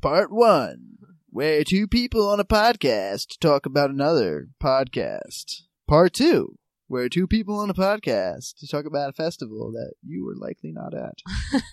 [0.00, 0.98] Part one,
[1.28, 5.62] where two people on a podcast talk about another podcast.
[5.88, 10.36] Part two, where two people on a podcast talk about a festival that you were
[10.36, 11.18] likely not at.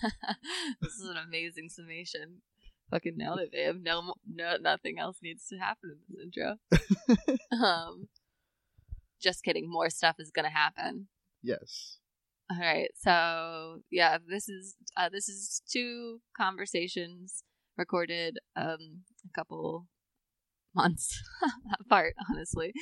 [0.80, 2.42] this is an amazing summation.
[2.90, 3.76] Fucking nailed it, babe.
[3.80, 7.36] No, no, nothing else needs to happen in this intro.
[7.64, 8.08] um,
[9.22, 9.70] just kidding.
[9.70, 11.06] More stuff is gonna happen.
[11.44, 11.98] Yes.
[12.50, 12.90] All right.
[12.96, 17.44] So yeah, this is uh, this is two conversations
[17.76, 19.86] recorded um a couple
[20.74, 21.22] months
[21.80, 22.72] apart, honestly.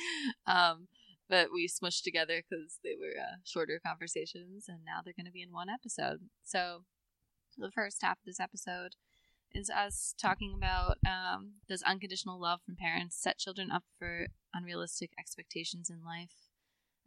[0.45, 0.87] Um,
[1.27, 5.31] but we smushed together because they were uh, shorter conversations, and now they're going to
[5.31, 6.19] be in one episode.
[6.43, 6.83] So
[7.57, 8.95] the first half of this episode
[9.51, 15.11] is us talking about um, does unconditional love from parents set children up for unrealistic
[15.17, 16.49] expectations in life?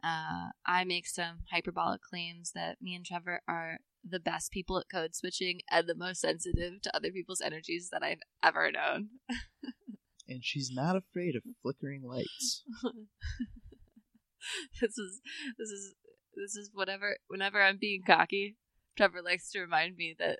[0.03, 4.85] Uh, I make some hyperbolic claims that me and Trevor are the best people at
[4.91, 9.09] code switching and the most sensitive to other people's energies that I've ever known.
[10.27, 12.63] and she's not afraid of flickering lights.
[14.81, 15.21] this is
[15.57, 15.95] this is
[16.35, 18.57] this is whatever whenever I'm being cocky,
[18.97, 20.39] Trevor likes to remind me that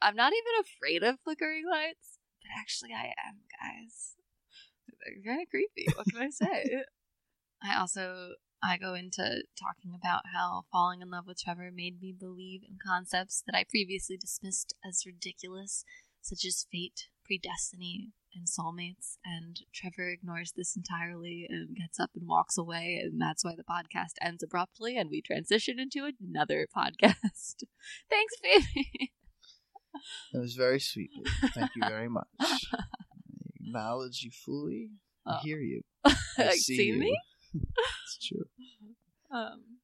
[0.00, 4.14] I'm not even afraid of flickering lights, but actually I am, guys.
[4.86, 5.86] They're kind of creepy.
[5.94, 6.82] What can I say?
[7.62, 12.12] I also I go into talking about how falling in love with Trevor made me
[12.18, 15.84] believe in concepts that I previously dismissed as ridiculous,
[16.22, 19.16] such as fate, predestiny, and soulmates.
[19.24, 23.62] And Trevor ignores this entirely and gets up and walks away, and that's why the
[23.64, 27.62] podcast ends abruptly, and we transition into another podcast.
[28.10, 29.12] Thanks, baby.
[30.32, 31.10] That was very sweet.
[31.14, 31.52] Baby.
[31.54, 32.26] Thank you very much.
[32.40, 32.48] I
[33.60, 34.90] acknowledge you fully.
[35.26, 35.38] I Oh.
[35.42, 35.82] hear you.
[36.38, 36.98] I see, see you.
[36.98, 37.18] me?
[37.54, 38.44] it's true.
[39.32, 39.80] Um,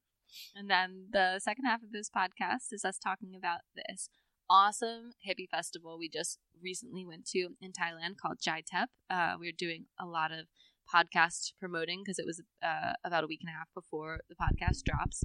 [0.55, 4.09] and then the second half of this podcast is us talking about this
[4.51, 8.91] awesome hippie festival we just recently went to in Thailand called Jai Thep.
[9.09, 10.47] Uh, we are doing a lot of
[10.93, 14.83] podcast promoting because it was uh, about a week and a half before the podcast
[14.85, 15.25] drops.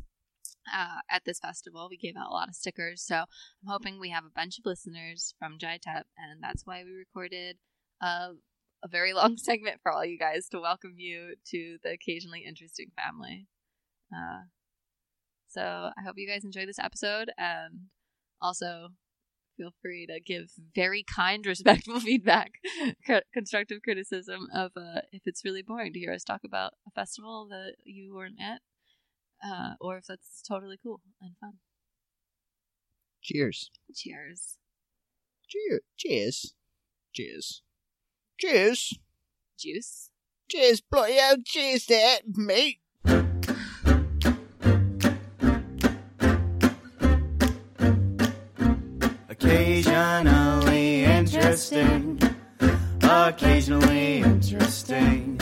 [0.73, 4.09] Uh, at this festival, we gave out a lot of stickers, so I'm hoping we
[4.09, 7.57] have a bunch of listeners from Jai Thep, and that's why we recorded
[8.01, 8.31] a,
[8.83, 12.91] a very long segment for all you guys to welcome you to the occasionally interesting
[12.95, 13.47] family.
[14.13, 14.43] Uh,
[15.47, 17.87] so I hope you guys enjoy this episode, and
[18.41, 18.89] also
[19.57, 22.51] feel free to give very kind, respectful feedback,
[23.33, 27.47] constructive criticism of uh, if it's really boring to hear us talk about a festival
[27.49, 28.61] that you weren't at,
[29.45, 31.53] uh, or if that's totally cool and fun.
[33.21, 33.69] Cheers.
[33.93, 34.57] Cheers.
[35.47, 35.81] Cheers.
[35.97, 36.53] Cheers.
[37.13, 37.61] Cheers.
[38.39, 38.99] Cheers.
[39.59, 40.09] Juice.
[40.49, 42.79] Cheers, bloody hell, cheers there, mate.
[51.59, 52.17] Interesting,
[53.03, 55.37] occasionally interesting.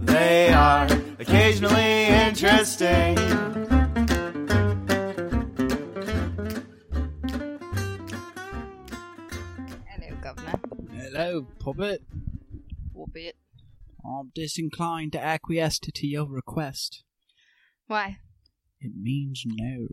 [0.00, 0.88] They are
[1.20, 3.16] occasionally interesting.
[9.86, 10.60] Hello, Governor.
[10.96, 12.02] Hello, puppet.
[12.96, 13.36] Albeit.
[14.04, 17.04] I'm disinclined to acquiesce to your request.
[17.86, 18.18] Why?
[18.80, 19.86] It means no.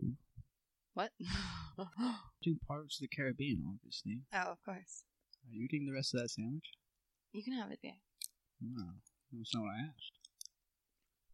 [0.94, 1.12] What?
[2.42, 4.22] Two parts of the Caribbean, obviously.
[4.32, 5.04] oh, of course.
[5.44, 6.70] Are you eating the rest of that sandwich?
[7.32, 7.92] You can have it, babe.
[8.60, 8.84] No,
[9.32, 10.12] that's not what I asked.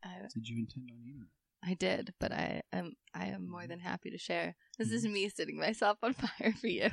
[0.03, 1.29] I, Did you intend on eating it?
[1.63, 4.57] I did, but I am I am more than happy to share.
[4.79, 6.89] This is me setting myself on fire for you.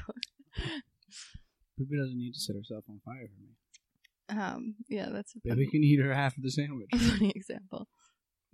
[1.78, 4.42] Ruby doesn't need to set herself on fire for me.
[4.42, 6.90] Um, yeah, that's a Baby can eat her half of the sandwich.
[6.98, 7.88] funny example.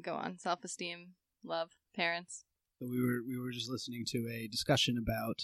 [0.02, 1.14] Go on, self esteem,
[1.44, 2.46] love, parents.
[2.80, 5.42] So we were we were just listening to a discussion about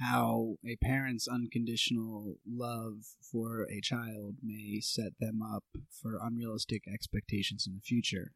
[0.00, 7.66] how a parent's unconditional love for a child may set them up for unrealistic expectations
[7.66, 8.32] in the future.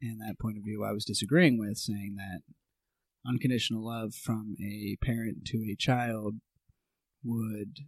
[0.00, 2.40] And that point of view I was disagreeing with, saying that
[3.24, 6.36] unconditional love from a parent to a child
[7.22, 7.78] would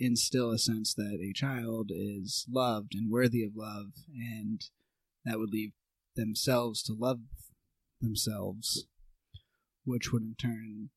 [0.00, 4.62] instill a sense that a child is loved and worthy of love, and
[5.24, 5.72] that would leave
[6.16, 7.20] themselves to love
[8.00, 8.86] themselves,
[9.84, 10.90] which would in turn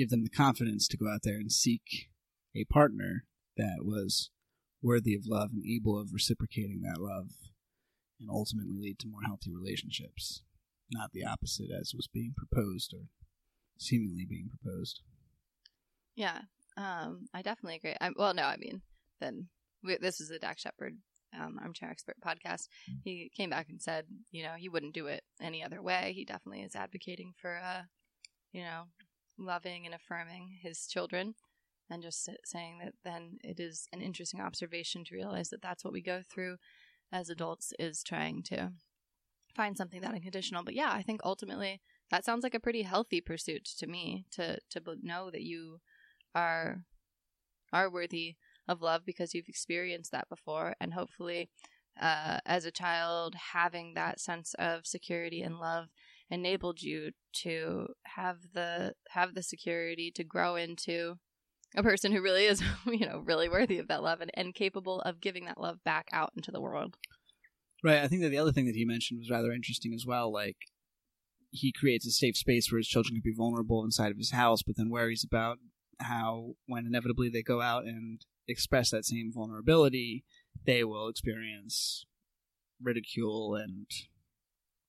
[0.00, 2.08] give them the confidence to go out there and seek
[2.56, 3.24] a partner
[3.58, 4.30] that was
[4.82, 7.28] worthy of love and able of reciprocating that love,
[8.18, 10.42] and ultimately lead to more healthy relationships,
[10.90, 13.08] not the opposite as was being proposed or
[13.78, 15.00] seemingly being proposed.
[16.16, 16.40] Yeah,
[16.78, 17.96] um, I definitely agree.
[18.00, 18.80] I, well, no, I mean,
[19.20, 19.48] then
[19.84, 20.96] we, this is a Dax Shepard
[21.38, 22.68] um, armchair expert podcast.
[23.04, 26.12] He came back and said, you know, he wouldn't do it any other way.
[26.16, 27.82] He definitely is advocating for, uh,
[28.52, 28.84] you know,
[29.40, 31.34] loving and affirming his children.
[31.92, 35.92] and just saying that then it is an interesting observation to realize that that's what
[35.92, 36.56] we go through
[37.10, 38.72] as adults is trying to
[39.56, 40.62] find something that unconditional.
[40.62, 44.58] But yeah, I think ultimately that sounds like a pretty healthy pursuit to me to
[44.70, 45.80] to know that you
[46.34, 46.84] are
[47.72, 48.36] are worthy
[48.68, 51.50] of love because you've experienced that before and hopefully
[52.00, 55.88] uh, as a child having that sense of security and love
[56.30, 61.14] enabled you to have the have the security to grow into
[61.76, 65.00] a person who really is you know really worthy of that love and, and capable
[65.02, 66.96] of giving that love back out into the world
[67.82, 68.02] Right.
[68.02, 70.32] I think that the other thing that he mentioned was rather interesting as well.
[70.32, 70.56] Like,
[71.50, 74.62] he creates a safe space where his children can be vulnerable inside of his house,
[74.62, 75.58] but then worries about
[75.98, 80.24] how, when inevitably they go out and express that same vulnerability,
[80.64, 82.04] they will experience
[82.82, 83.86] ridicule and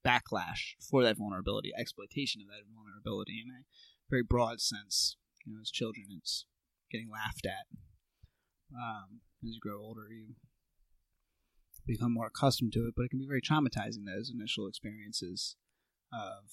[0.05, 3.63] backlash for that vulnerability, exploitation of that vulnerability in a
[4.09, 5.17] very broad sense.
[5.45, 6.45] You know, as children, it's
[6.91, 7.65] getting laughed at.
[8.73, 10.35] Um, as you grow older, you
[11.85, 15.55] become more accustomed to it, but it can be very traumatizing those initial experiences
[16.13, 16.51] of,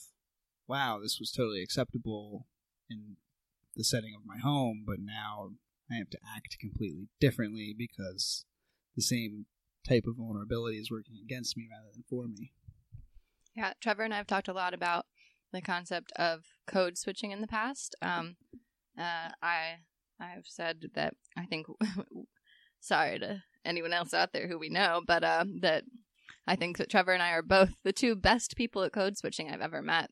[0.67, 2.47] wow, this was totally acceptable
[2.89, 3.17] in
[3.77, 5.51] the setting of my home, but now
[5.91, 8.45] I have to act completely differently because
[8.97, 9.47] the same
[9.89, 12.53] type of vulnerability is working against me rather than for me.
[13.59, 15.07] Yeah, Trevor and I have talked a lot about
[15.53, 17.97] the concept of code switching in the past.
[18.01, 18.37] Um,
[18.97, 19.79] uh, I
[20.21, 21.67] I've said that I think,
[22.81, 25.83] sorry to anyone else out there who we know, but uh, that
[26.47, 29.51] I think that Trevor and I are both the two best people at code switching
[29.51, 30.11] I've ever met,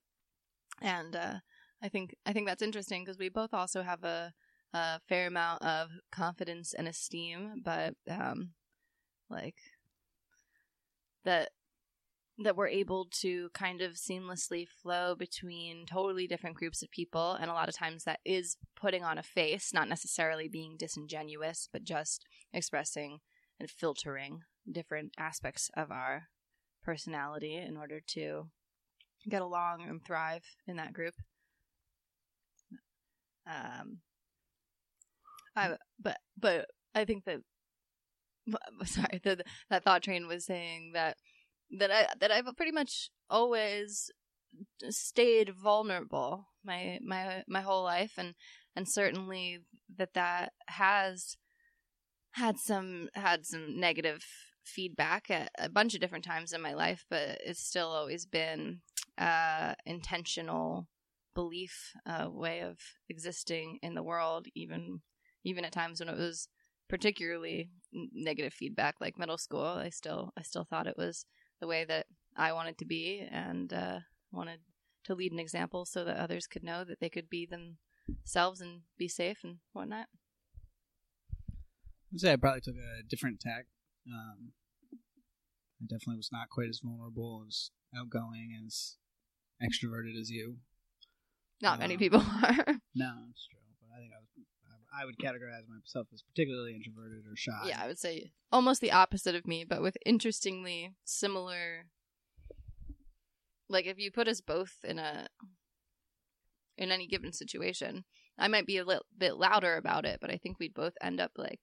[0.82, 1.34] and uh,
[1.80, 4.32] I think I think that's interesting because we both also have a,
[4.74, 8.54] a fair amount of confidence and esteem, but um,
[9.30, 9.54] like
[11.24, 11.50] that
[12.38, 17.50] that we're able to kind of seamlessly flow between totally different groups of people and
[17.50, 21.82] a lot of times that is putting on a face not necessarily being disingenuous but
[21.82, 23.20] just expressing
[23.58, 24.40] and filtering
[24.70, 26.24] different aspects of our
[26.84, 28.48] personality in order to
[29.28, 31.14] get along and thrive in that group.
[33.46, 33.98] Um
[35.56, 37.38] i but but i think that
[38.84, 41.16] sorry the, that thought train was saying that
[41.70, 44.10] that I that I've pretty much always
[44.88, 48.34] stayed vulnerable my my my whole life and
[48.74, 49.60] and certainly
[49.96, 51.36] that that has
[52.32, 54.24] had some had some negative
[54.64, 58.80] feedback at a bunch of different times in my life but it's still always been
[59.18, 60.88] uh intentional
[61.34, 62.78] belief uh way of
[63.08, 65.00] existing in the world even
[65.44, 66.48] even at times when it was
[66.88, 67.70] particularly
[68.12, 71.26] negative feedback like middle school i still i still thought it was
[71.60, 72.06] the way that
[72.36, 73.98] I wanted to be and uh,
[74.32, 74.60] wanted
[75.04, 78.82] to lead an example so that others could know that they could be themselves and
[78.98, 80.06] be safe and whatnot.
[82.12, 83.66] I'd say I probably took a different tack.
[84.06, 84.52] Um,
[85.82, 88.96] I definitely was not quite as vulnerable, as outgoing, as
[89.62, 90.56] extroverted as you.
[91.60, 92.64] Not many Um, people are.
[92.94, 93.60] No, it's true.
[93.80, 94.28] But I think I was.
[94.94, 97.68] I would categorize myself as particularly introverted or shy.
[97.68, 101.86] yeah, I would say almost the opposite of me, but with interestingly similar.
[103.68, 105.28] Like if you put us both in a
[106.78, 108.04] in any given situation,
[108.38, 111.20] I might be a little bit louder about it, but I think we'd both end
[111.20, 111.60] up like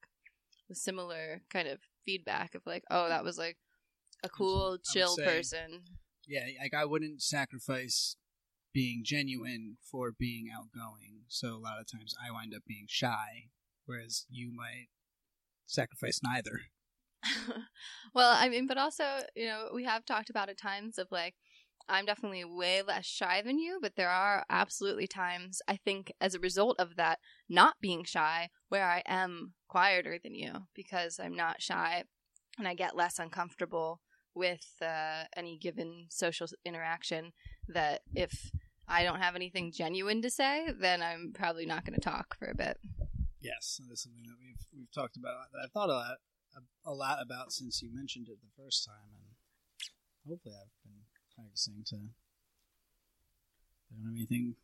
[0.67, 3.57] with similar kind of feedback of like, oh, that was like
[4.24, 5.83] a cool, chill say- person.
[6.27, 8.15] yeah, like I wouldn't sacrifice
[8.74, 11.22] being genuine for being outgoing.
[11.27, 13.50] So a lot of times I wind up being shy,
[13.86, 14.88] whereas you might
[15.65, 16.62] sacrifice neither.
[18.13, 19.03] well, I mean, but also,
[19.36, 21.36] you know, we have talked about at times of like,
[21.89, 26.34] I'm definitely way less shy than you, but there are absolutely times, I think, as
[26.34, 31.36] a result of that not being shy, where I am quieter than you because I'm
[31.36, 32.06] not shy
[32.58, 34.00] and I get less uncomfortable
[34.36, 37.34] with uh, any given social interaction.
[37.68, 38.51] That if
[38.87, 42.47] I don't have anything genuine to say, then I'm probably not going to talk for
[42.47, 42.77] a bit.
[43.41, 46.17] Yes, that is something that we've we've talked about that I've thought a lot
[46.55, 49.25] a, a lot about since you mentioned it the first time, and
[50.27, 51.01] hopefully I've been
[51.35, 51.95] practicing to.
[53.91, 54.55] I don't have anything.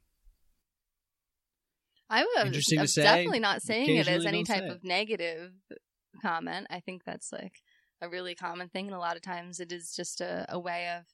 [2.09, 3.03] I was interesting I'm say.
[3.03, 5.51] definitely not saying it as any type of negative
[6.21, 6.67] comment.
[6.69, 7.61] I think that's like
[8.01, 10.89] a really common thing, and a lot of times it is just a, a way
[10.97, 11.05] of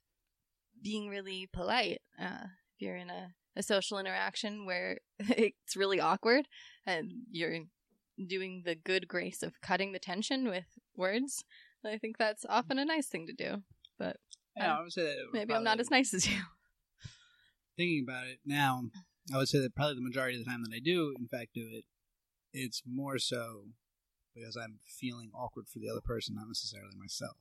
[0.81, 2.01] being really polite.
[2.19, 6.47] Uh, if you're in a, a social interaction where it's really awkward
[6.85, 7.59] and you're
[8.27, 10.65] doing the good grace of cutting the tension with
[10.95, 11.43] words,
[11.85, 13.63] I think that's often a nice thing to do.
[13.97, 14.17] But
[14.57, 16.37] Yeah, Um, I would say that maybe I'm not as nice as you.
[17.77, 18.83] thinking about it now,
[19.33, 21.53] I would say that probably the majority of the time that I do, in fact,
[21.53, 21.85] do it,
[22.53, 23.65] it's more so
[24.33, 27.37] because I'm feeling awkward for the other person, not necessarily myself.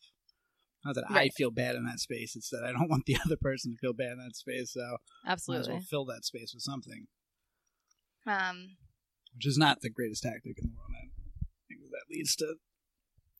[0.84, 3.36] Not that I feel bad in that space; it's that I don't want the other
[3.36, 4.72] person to feel bad in that space.
[4.74, 5.72] So might as Absolutely.
[5.72, 7.06] well fill that space with something,
[8.26, 8.76] Um,
[9.34, 10.90] which is not the greatest tactic in the world.
[10.92, 11.08] I
[11.68, 12.54] think that leads to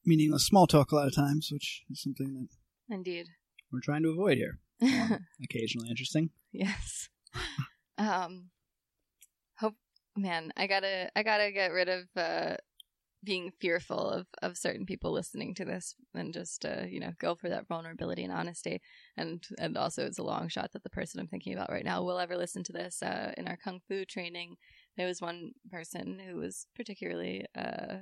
[0.06, 2.48] meaningless small talk a lot of times, which is something that
[2.94, 3.26] indeed.
[3.72, 4.58] we're trying to avoid here.
[4.82, 6.30] Um, occasionally interesting.
[6.52, 7.08] yes.
[7.96, 8.50] Um,
[9.56, 9.76] hope,
[10.16, 12.56] man, I gotta, I gotta get rid of uh,
[13.24, 17.34] being fearful of of certain people listening to this, and just uh, you know, go
[17.34, 18.80] for that vulnerability and honesty.
[19.16, 22.02] And and also, it's a long shot that the person I'm thinking about right now
[22.02, 23.02] will ever listen to this.
[23.02, 24.56] Uh, in our kung fu training,
[24.96, 27.98] there was one person who was particularly uh,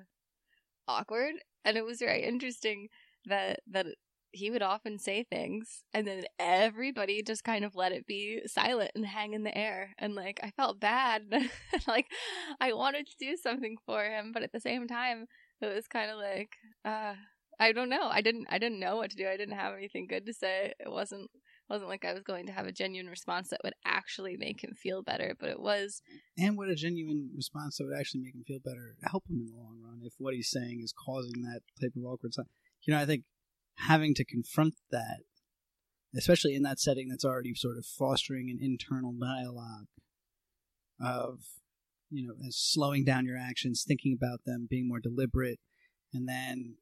[0.89, 2.89] awkward, and it was very interesting
[3.27, 3.87] that that
[4.33, 8.91] he would often say things and then everybody just kind of let it be silent
[8.95, 9.95] and hang in the air.
[9.99, 11.23] And like i felt bad
[11.87, 12.07] like
[12.61, 15.27] i wanted to do something for him but at the same time
[15.61, 16.51] it was kind of like
[16.85, 17.15] uh
[17.61, 18.09] i don't know.
[18.11, 19.29] I didn't i didn't know what to do.
[19.29, 20.73] I didn't have anything good to say.
[20.81, 21.31] It wasn't
[21.71, 24.75] wasn't like i was going to have a genuine response that would actually make him
[24.75, 26.03] feel better but it was
[26.37, 29.47] And what a genuine response that would actually make him feel better, help him in
[29.47, 32.33] the long run if what he's saying is causing that type of awkward.
[32.83, 33.25] You know, I think
[33.77, 35.21] having to confront that,
[36.17, 39.87] especially in that setting that's already sort of fostering an internal dialogue
[41.01, 41.41] of,
[42.11, 45.59] you know, as slowing down your actions, thinking about them, being more deliberate,
[46.13, 46.77] and then,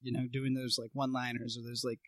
[0.00, 2.00] you know, doing those like one liners or those like,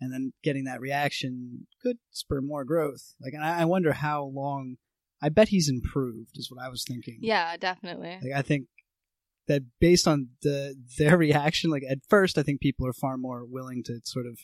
[0.00, 3.14] and then getting that reaction could spur more growth.
[3.20, 4.76] Like, and I I wonder how long.
[5.24, 7.18] I bet he's improved, is what I was thinking.
[7.20, 8.66] yeah definitely Like I think
[9.48, 13.44] that based on the their reaction, like at first, I think people are far more
[13.44, 14.38] willing to sort of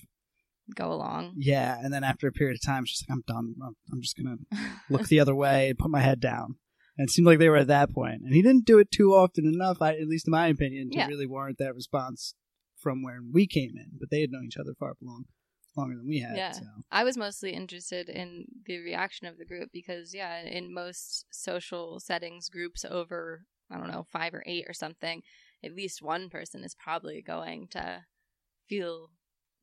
[0.74, 3.54] go along yeah, and then after a period of time, it's just like I'm done.
[3.64, 4.36] I'm, I'm just gonna
[4.90, 6.56] look the other way and put my head down.
[6.98, 9.14] And it seemed like they were at that point, and he didn't do it too
[9.14, 11.06] often enough, I, at least in my opinion, to Yeah.
[11.06, 12.34] really warrant that response
[12.76, 13.92] from where we came in.
[14.00, 15.26] But they had known each other far long,
[15.76, 16.36] longer than we had.
[16.36, 16.52] Yeah.
[16.52, 16.62] So.
[16.90, 22.00] I was mostly interested in the reaction of the group because, yeah, in most social
[22.00, 25.22] settings, groups over, I don't know, five or eight or something,
[25.64, 28.04] at least one person is probably going to
[28.68, 29.10] feel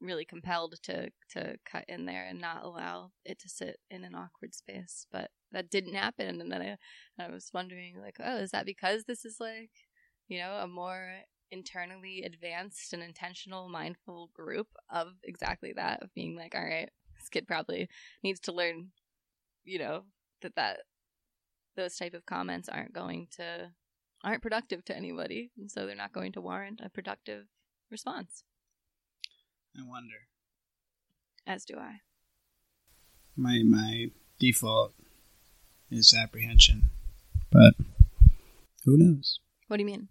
[0.02, 4.16] really compelled to to cut in there and not allow it to sit in an
[4.16, 5.08] awkward space.
[5.12, 9.06] But that didn't happen, and then I, I was wondering, like, oh, is that because
[9.06, 9.72] this is like,
[10.28, 11.22] you know, a more
[11.52, 17.30] internally advanced and intentional mindful group of exactly that of being like all right this
[17.30, 17.88] kid probably
[18.24, 18.88] needs to learn
[19.64, 20.04] you know
[20.42, 20.80] that that
[21.76, 23.70] those type of comments aren't going to
[24.26, 27.46] aren't productive to anybody and so they're not going to warrant a productive
[27.92, 28.44] response
[29.78, 30.28] I wonder.
[31.46, 32.02] as do i
[33.38, 34.08] My my
[34.40, 34.94] default
[35.92, 36.90] is apprehension,
[37.52, 37.76] but
[38.86, 39.40] who knows?
[39.68, 40.08] what do you mean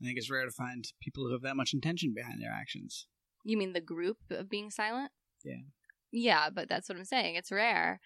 [0.00, 3.06] I think it's rare to find people who have that much intention behind their actions.
[3.44, 5.10] you mean the group of being silent
[5.44, 5.62] Yeah.
[6.10, 8.00] yeah but that's what i'm saying it's rare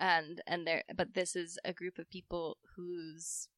[0.00, 3.48] and and there but this is a group of people whose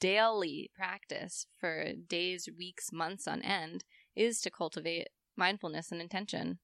[0.00, 3.84] daily practice for days weeks months on end
[4.14, 6.58] is to cultivate mindfulness and intention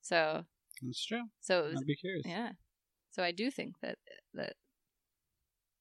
[0.00, 0.44] so
[0.82, 1.24] That's true.
[1.40, 2.22] so it was, I'd be curious.
[2.26, 2.52] yeah
[3.10, 3.98] so i do think that
[4.34, 4.54] that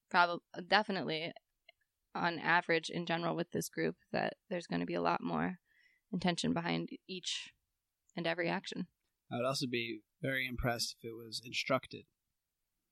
[0.10, 1.32] probably definitely
[2.16, 5.60] on average in general with this group that there's going to be a lot more
[6.12, 7.54] intention behind each
[8.16, 8.88] and every action
[9.32, 12.06] I would also be very impressed if it was instructed.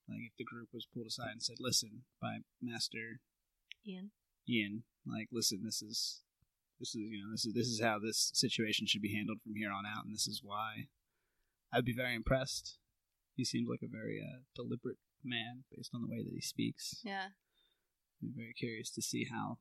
[0.08, 3.20] Like if the group was pulled aside and said, "Listen, by Master
[3.86, 4.12] ian
[4.48, 6.22] Ian, like, listen, this is
[6.80, 9.56] this is you know this is this is how this situation should be handled from
[9.56, 10.88] here on out, and this is why."
[11.74, 12.78] I'd be very impressed.
[13.36, 17.02] He seemed like a very uh, deliberate man based on the way that he speaks.
[17.04, 17.30] yeah
[18.22, 19.58] be very curious to see how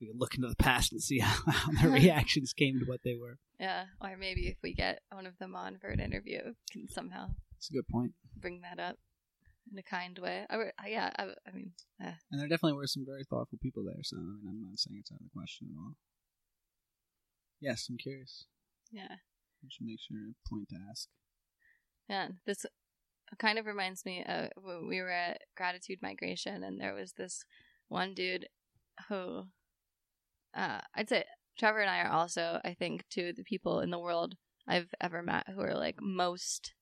[0.00, 3.00] we can look into the past and see how, how their reactions came to what
[3.04, 3.38] they were.
[3.58, 7.30] Yeah, or maybe if we get one of them on for an interview, can somehow
[7.58, 8.12] It's a good point.
[8.36, 8.96] bring that up
[9.70, 10.46] in a kind way.
[10.48, 12.12] I, re- yeah, I, I mean, eh.
[12.30, 14.96] And there definitely were some very thoughtful people there, so I mean, I'm not saying
[15.00, 15.94] it's out of the question at all.
[17.60, 18.46] Yes, I'm curious.
[18.90, 19.16] yeah,
[19.62, 21.08] I should make sure to point to ask.
[22.08, 22.28] yeah.
[22.46, 22.64] This
[23.38, 27.44] kind of reminds me of when we were at Gratitude Migration, and there was this
[27.88, 28.48] one dude
[29.08, 29.44] who,
[30.54, 31.24] uh, I'd say
[31.58, 34.34] Trevor and I are also, I think, two of the people in the world
[34.66, 36.72] I've ever met who are like most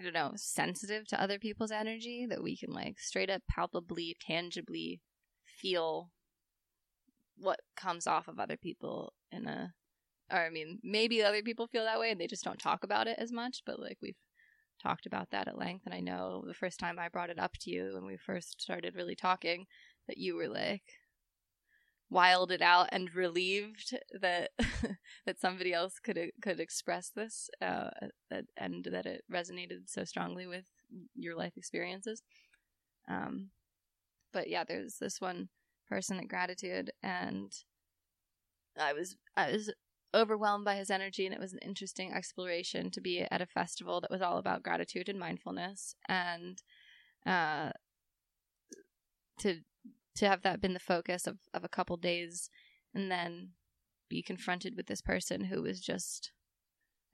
[0.00, 4.16] I don't know, sensitive to other people's energy that we can like straight up palpably,
[4.20, 5.00] tangibly
[5.44, 6.10] feel
[7.36, 9.72] what comes off of other people in a
[10.30, 13.08] or I mean, maybe other people feel that way and they just don't talk about
[13.08, 14.14] it as much, but like we've
[14.82, 15.86] talked about that at length.
[15.86, 18.60] And I know the first time I brought it up to you when we first
[18.60, 19.66] started really talking,
[20.06, 20.82] that you were like
[22.10, 24.50] wilded out and relieved that
[25.26, 27.90] that somebody else could could express this uh,
[28.56, 30.64] and that it resonated so strongly with
[31.14, 32.22] your life experiences.
[33.08, 33.50] Um,
[34.32, 35.48] but yeah, there's this one
[35.88, 37.52] person at Gratitude, and
[38.78, 39.72] I was I was
[40.14, 44.00] overwhelmed by his energy, and it was an interesting exploration to be at a festival
[44.00, 46.62] that was all about gratitude and mindfulness, and
[47.26, 47.70] uh,
[49.40, 49.60] to
[50.18, 52.50] to have that been the focus of of a couple days,
[52.94, 53.50] and then
[54.08, 56.32] be confronted with this person who was just,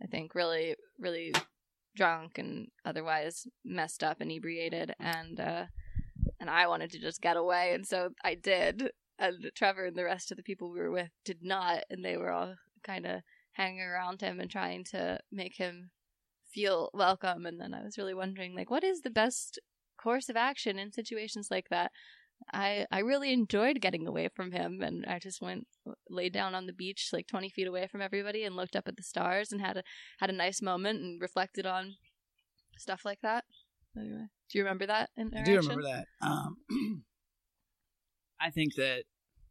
[0.02, 1.32] I think, really really
[1.96, 5.64] drunk and otherwise messed up, inebriated, and uh,
[6.40, 8.90] and I wanted to just get away, and so I did.
[9.16, 12.16] And Trevor and the rest of the people we were with did not, and they
[12.16, 13.20] were all kind of
[13.52, 15.90] hanging around him and trying to make him
[16.52, 17.46] feel welcome.
[17.46, 19.61] And then I was really wondering, like, what is the best
[20.02, 21.92] course of action in situations like that?
[22.53, 25.67] I I really enjoyed getting away from him, and I just went
[26.09, 28.97] laid down on the beach, like twenty feet away from everybody, and looked up at
[28.97, 29.83] the stars and had a
[30.19, 31.97] had a nice moment and reflected on
[32.79, 33.45] stuff like that.
[33.97, 35.11] Anyway, do you remember that?
[35.19, 36.07] I do remember that.
[36.21, 36.57] Um,
[38.41, 39.05] I think that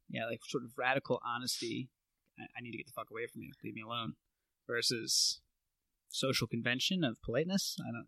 [0.10, 1.90] yeah, like sort of radical honesty.
[2.40, 3.52] I, I need to get the fuck away from you.
[3.64, 4.14] Leave me alone.
[4.68, 5.42] Versus
[6.10, 7.78] social convention of politeness.
[7.82, 8.08] I don't.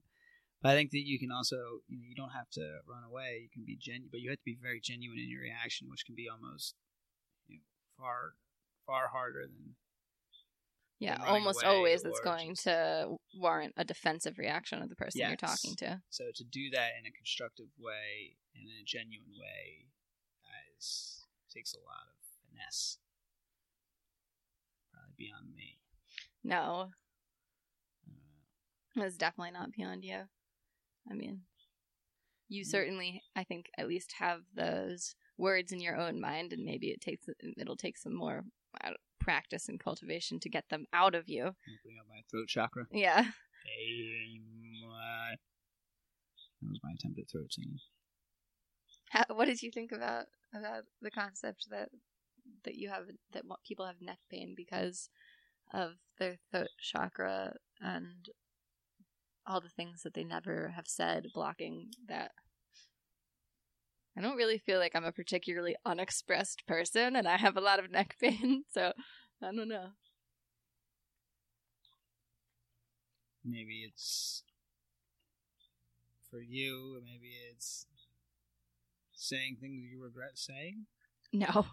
[0.65, 3.41] But I think that you can also, you know, you don't have to run away.
[3.43, 6.03] You can be genuine, but you have to be very genuine in your reaction, which
[6.07, 6.73] can be almost,
[7.47, 7.69] you know,
[7.99, 8.33] far,
[8.87, 9.75] far harder than
[10.97, 12.63] yeah, almost always it's going just...
[12.63, 15.29] to warrant a defensive reaction of the person yes.
[15.29, 16.01] you're talking to.
[16.09, 19.85] So to do that in a constructive way and in a genuine way
[20.79, 21.21] is
[21.53, 22.17] takes a lot of
[22.49, 22.97] finesse.
[24.91, 25.77] Probably beyond me.
[26.43, 26.89] No.
[28.97, 30.21] Uh, it's definitely not beyond you.
[31.09, 31.41] I mean,
[32.47, 32.67] you mm.
[32.67, 37.01] certainly, I think, at least have those words in your own mind, and maybe it
[37.01, 38.43] takes it'll take some more
[39.19, 41.43] practice and cultivation to get them out of you.
[41.43, 42.85] Opening up my throat chakra.
[42.91, 43.25] Yeah.
[46.61, 47.79] That was my attempt at throat singing.
[49.09, 51.89] How, what did you think about about the concept that
[52.63, 55.09] that you have that people have neck pain because
[55.73, 58.29] of their throat chakra and
[59.47, 62.31] all the things that they never have said blocking that
[64.17, 67.79] I don't really feel like I'm a particularly unexpressed person and I have a lot
[67.79, 68.93] of neck pain, so
[69.41, 69.89] I don't know.
[73.43, 74.43] Maybe it's
[76.31, 77.85] for you, maybe it's
[79.13, 80.85] saying things you regret saying.
[81.33, 81.65] No,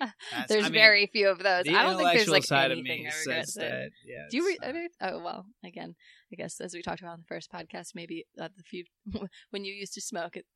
[0.48, 1.66] there's I mean, very few of those.
[1.68, 3.90] I don't think there's like side anything of me I regret that.
[4.06, 4.46] Yeah, Do you?
[4.46, 5.46] Re- I mean, oh well.
[5.64, 5.94] Again,
[6.32, 8.84] I guess as we talked about in the first podcast, maybe uh, the few
[9.50, 10.46] when you used to smoke it,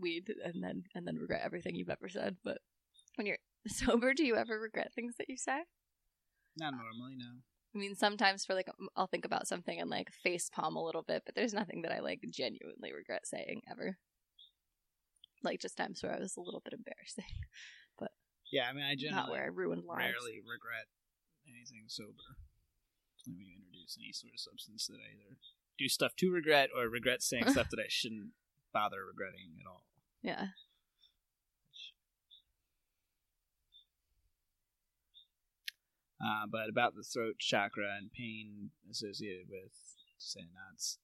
[0.00, 2.36] weed and then and then regret everything you've ever said.
[2.44, 2.58] But
[3.16, 5.62] when you're sober, do you ever regret things that you say?
[6.56, 7.40] Not normally, no.
[7.74, 11.02] I mean, sometimes for like I'll think about something and like face palm a little
[11.02, 13.96] bit, but there's nothing that I like genuinely regret saying ever.
[15.42, 17.24] Like just times where I was a little bit embarrassing.
[17.98, 18.12] But
[18.52, 20.14] yeah, I mean, I generally not where I ruined lives.
[20.14, 20.86] Rarely regret
[21.48, 22.38] anything sober.
[23.16, 25.36] It's only when you introduce any sort of substance that I either
[25.78, 28.30] do stuff to regret or regret saying stuff that I shouldn't
[28.72, 29.84] bother regretting at all.
[30.22, 30.54] Yeah.
[36.20, 39.72] Uh, but about the throat chakra and pain associated with
[40.18, 40.98] saying that's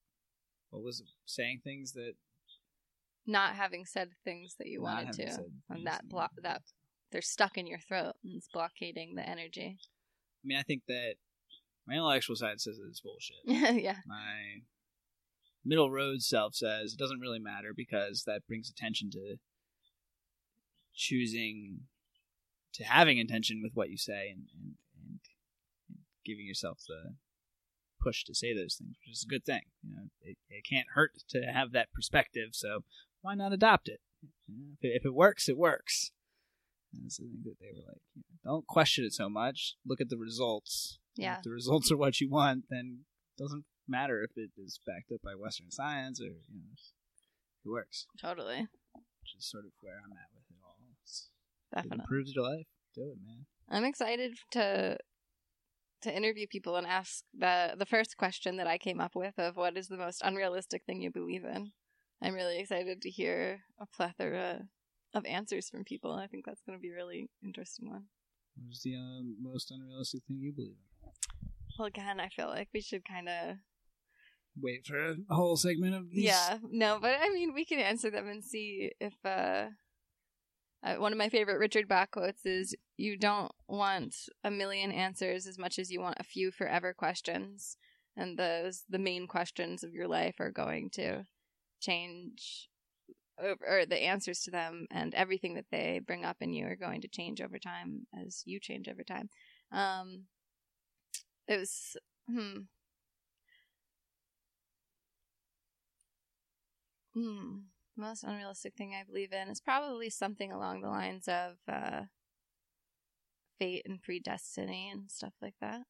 [0.70, 2.14] what was it, saying things that
[3.26, 5.38] not having said things that you wanted to,
[5.70, 6.62] and that block that
[7.10, 9.78] they're stuck in your throat and it's blockading the energy.
[9.78, 11.14] I mean, I think that
[11.86, 13.36] my intellectual side says it's bullshit.
[13.82, 13.96] yeah.
[14.06, 14.62] My
[15.64, 19.36] middle road self says it doesn't really matter because that brings attention to
[20.94, 21.82] choosing
[22.74, 24.74] to having intention with what you say and, and,
[25.08, 25.18] and
[26.26, 27.14] giving yourself the
[28.02, 29.62] push to say those things, which is a good thing.
[29.82, 32.80] You know, it, it can't hurt to have that perspective, so
[33.24, 34.00] why not adopt it?
[34.82, 36.10] if, it works, it works.
[36.92, 38.02] And so I think that they were like,
[38.44, 39.76] don't question it so much.
[39.86, 40.98] Look at the results.
[41.16, 41.38] Yeah.
[41.38, 43.00] If the results are what you want, then
[43.36, 46.76] it doesn't matter if it is backed up by Western science or you know,
[47.64, 48.06] it works.
[48.20, 48.68] Totally.
[48.92, 50.76] Which is sort of where I'm at with it all.
[51.02, 51.30] It's,
[51.74, 51.96] Definitely.
[51.96, 52.66] It improves your life.
[52.94, 53.46] Do it, man.
[53.70, 54.98] I'm excited to
[56.02, 59.56] to interview people and ask the the first question that I came up with of
[59.56, 61.72] what is the most unrealistic thing you believe in.
[62.22, 64.68] I'm really excited to hear a plethora
[65.14, 66.12] of answers from people.
[66.12, 68.04] I think that's going to be a really interesting one.
[68.56, 71.10] What is the uh, most unrealistic thing you believe in?
[71.78, 73.56] Well, again, I feel like we should kind of
[74.60, 76.24] wait for a whole segment of these.
[76.24, 79.14] Yeah, no, but I mean, we can answer them and see if.
[79.24, 79.66] Uh,
[80.84, 85.46] uh, one of my favorite Richard Bach quotes is You don't want a million answers
[85.46, 87.78] as much as you want a few forever questions.
[88.16, 91.26] And those, the main questions of your life, are going to
[91.84, 92.68] change
[93.38, 97.00] or the answers to them and everything that they bring up in you are going
[97.00, 99.28] to change over time as you change over time.
[99.72, 100.24] Um,
[101.48, 101.96] it was,
[102.28, 102.58] hmm.
[107.14, 107.58] Hmm.
[107.96, 112.02] Most unrealistic thing I believe in is probably something along the lines of uh,
[113.58, 115.82] fate and predestiny and stuff like that.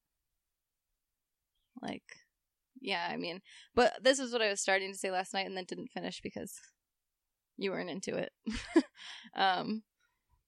[1.81, 2.24] Like,
[2.81, 3.41] yeah, I mean,
[3.73, 6.21] but this is what I was starting to say last night and then didn't finish
[6.21, 6.53] because
[7.57, 8.31] you weren't into it.
[9.35, 9.83] um,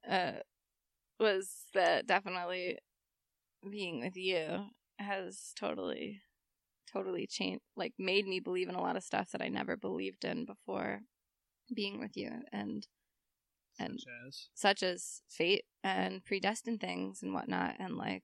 [0.09, 0.33] uh,
[1.19, 2.77] was that definitely
[3.69, 4.65] being with you
[4.99, 6.21] has totally,
[6.91, 10.23] totally changed, like made me believe in a lot of stuff that I never believed
[10.23, 11.01] in before
[11.73, 12.87] being with you and
[13.79, 18.23] and such as, such as fate and predestined things and whatnot and like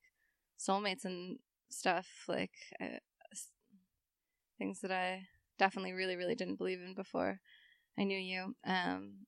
[0.59, 1.37] soulmates and
[1.69, 2.97] stuff like I,
[4.57, 7.39] things that I definitely really, really didn't believe in before
[7.97, 8.55] I knew you.
[8.65, 9.25] Um,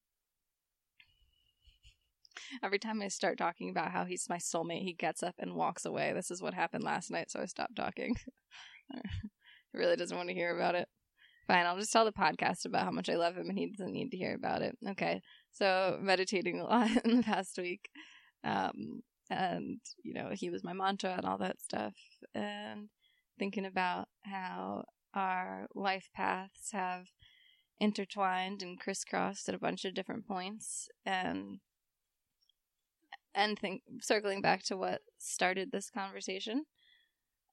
[2.64, 5.86] every time I start talking about how he's my soulmate, he gets up and walks
[5.86, 6.14] away.
[6.14, 8.16] This is what happened last night, so I stopped talking.
[8.94, 9.00] he
[9.74, 10.88] really doesn't want to hear about it.
[11.48, 13.94] Fine, I'll just tell the podcast about how much I love him and he doesn't
[13.94, 14.76] need to hear about it.
[14.90, 15.22] Okay.
[15.52, 17.88] So, meditating a lot in the past week.
[18.44, 21.94] Um, and, you know, he was my mantra and all that stuff.
[22.34, 22.90] And
[23.38, 24.86] thinking about how
[25.16, 27.08] our life paths have
[27.80, 30.90] intertwined and crisscrossed at a bunch of different points.
[31.06, 31.60] And
[33.36, 36.64] and think circling back to what started this conversation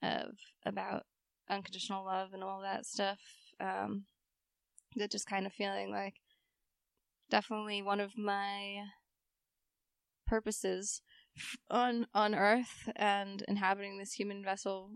[0.02, 1.02] of about
[1.50, 3.18] unconditional love and all that stuff
[3.60, 4.04] um
[4.94, 6.14] that just kind of feeling like
[7.30, 8.84] definitely one of my
[10.26, 11.02] purposes
[11.70, 14.90] on on earth and inhabiting this human vessel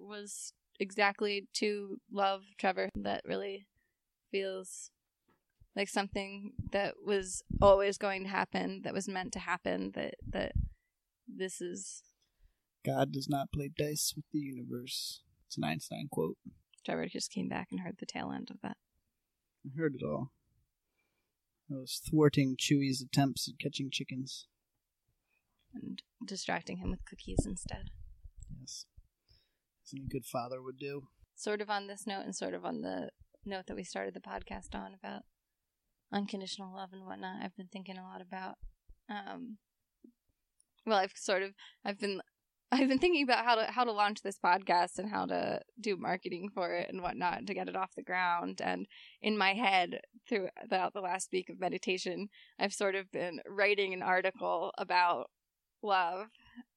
[0.00, 3.66] was exactly to love Trevor that really
[4.30, 4.90] feels
[5.76, 10.52] like something that was always going to happen, that was meant to happen, that that
[11.26, 12.02] this is
[12.84, 15.22] God does not play dice with the universe.
[15.46, 16.36] It's an Einstein quote.
[16.84, 18.76] Trevor just came back and heard the tail end of that.
[19.64, 20.30] I heard it all.
[21.70, 24.46] I was thwarting Chewie's attempts at catching chickens.
[25.74, 27.90] And distracting him with cookies instead.
[28.60, 28.84] Yes.
[29.84, 31.02] Something any good father would do.
[31.36, 33.10] Sort of on this note, and sort of on the
[33.44, 35.22] note that we started the podcast on about
[36.12, 37.42] unconditional love and whatnot.
[37.42, 38.54] I've been thinking a lot about.
[39.10, 39.58] Um,
[40.86, 41.52] well, I've sort of
[41.84, 42.20] I've been
[42.72, 45.96] I've been thinking about how to how to launch this podcast and how to do
[45.96, 48.60] marketing for it and whatnot to get it off the ground.
[48.62, 48.86] And
[49.20, 54.02] in my head, throughout the last week of meditation, I've sort of been writing an
[54.02, 55.30] article about
[55.82, 56.28] love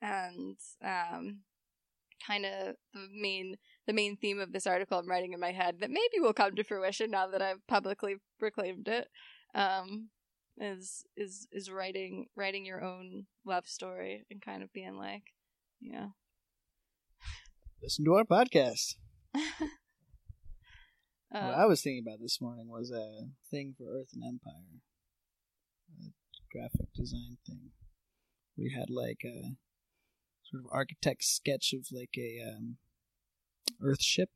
[0.02, 1.40] and um,
[2.26, 5.78] kind of the main the main theme of this article I'm writing in my head
[5.80, 9.08] that maybe will come to fruition now that I've publicly proclaimed it.
[9.56, 10.10] Um,
[10.60, 15.24] is is is writing writing your own love story and kind of being like,
[15.80, 16.08] yeah.
[17.82, 18.96] listen to our podcast.
[19.36, 19.40] uh,
[21.30, 24.82] what um, I was thinking about this morning was a thing for Earth and Empire,
[26.02, 26.12] a
[26.52, 27.72] graphic design thing.
[28.58, 29.56] We had like a
[30.50, 32.78] sort of architect's sketch of like a um,
[33.84, 34.30] Earthship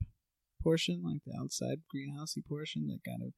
[0.62, 3.32] portion, like the outside greenhousey portion that kind of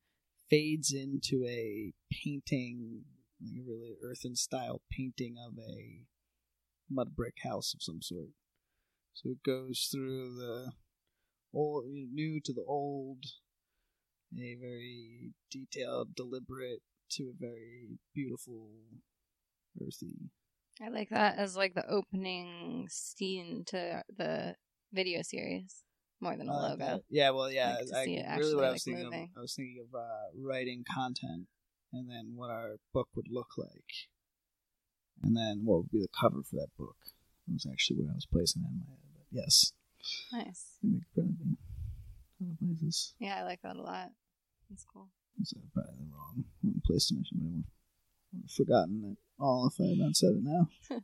[0.50, 3.02] fades into a painting,
[3.40, 6.02] like a really earthen style painting of a
[6.90, 8.30] mud brick house of some sort.
[9.14, 10.72] So it goes through the
[11.54, 13.24] old, new to the old,
[14.36, 16.82] a very detailed, deliberate
[17.12, 18.70] to a very beautiful,
[19.80, 20.30] earthy
[20.82, 24.56] I like that as like the opening scene to the
[24.92, 25.84] video series
[26.20, 27.00] more than a logo.
[27.10, 27.76] yeah, well, yeah.
[27.78, 30.30] I, like I really, what I was like thinking, of, I was thinking of uh,
[30.36, 31.46] writing content,
[31.92, 34.08] and then what our book would look like,
[35.22, 36.96] and then what would be the cover for that book.
[37.46, 38.98] That was actually where I was placing that in my head.
[39.14, 39.72] But yes,
[40.32, 40.64] nice.
[42.40, 43.14] Other places.
[43.18, 44.10] Yeah, I like that a lot.
[44.70, 45.08] That's cool.
[45.42, 46.44] So probably the wrong
[46.84, 47.64] place to mention,
[48.32, 50.68] but I've forgotten it all if I had not said it now.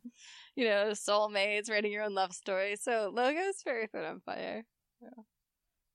[0.57, 2.77] you know, soulmates, writing your own love story.
[2.77, 4.65] So logos very Earth on Fire.
[5.01, 5.23] Yeah.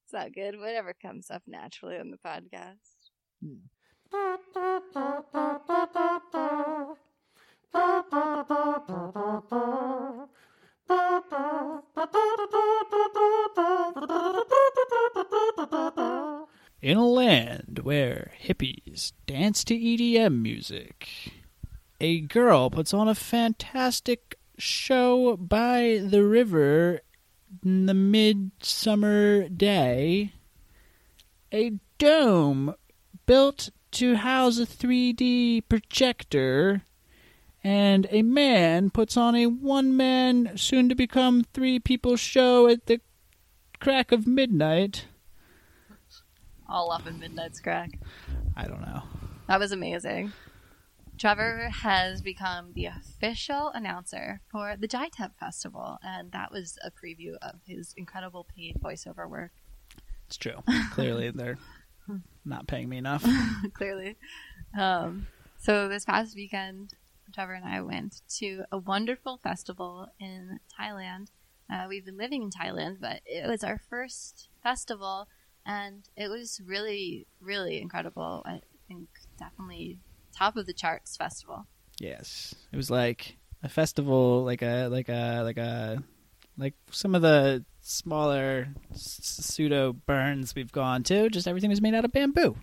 [0.03, 0.59] It's not good.
[0.59, 2.75] Whatever comes up naturally on the podcast.
[3.41, 3.55] Yeah.
[16.81, 21.33] In a land where hippies dance to EDM music
[21.99, 27.01] a girl puts on a fantastic show by the river
[27.63, 30.33] in the midsummer day.
[31.51, 32.75] A dome
[33.25, 36.83] built to house a 3D projector,
[37.63, 42.87] and a man puts on a one man, soon to become three people show at
[42.87, 42.99] the
[43.79, 45.05] crack of midnight.
[46.67, 47.91] All up in Midnight's Crack.
[48.57, 49.03] I don't know.
[49.47, 50.33] That was amazing.
[51.17, 56.91] Trevor has become the official announcer for the Jai Thep Festival, and that was a
[56.91, 59.51] preview of his incredible paid voiceover work.
[60.27, 60.61] It's true.
[60.91, 61.57] Clearly, they're
[62.43, 63.25] not paying me enough.
[63.73, 64.17] Clearly.
[64.77, 66.93] Um, so this past weekend,
[67.33, 71.27] Trevor and I went to a wonderful festival in Thailand.
[71.71, 75.27] Uh, we've been living in Thailand, but it was our first festival,
[75.65, 78.43] and it was really, really incredible.
[78.45, 79.07] I think
[79.39, 79.99] definitely
[80.35, 81.65] top of the charts festival.
[81.99, 86.03] Yes, it was like a festival, like a like a like a
[86.57, 91.29] like some of the smaller pseudo burns we've gone to.
[91.29, 92.57] Just everything was made out of bamboo.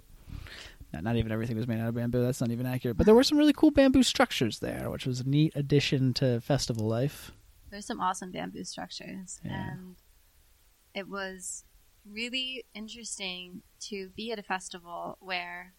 [0.93, 2.23] No, not even everything was made out of bamboo.
[2.23, 2.99] That's not even accurate.
[2.99, 6.41] But there were some really cool bamboo structures there, which was a neat addition to
[6.43, 7.33] festival life.
[7.71, 9.71] There's some awesome bamboo structures, Yeah.
[9.73, 9.97] and
[10.95, 11.65] it was
[12.05, 15.73] really interesting to be at a festival where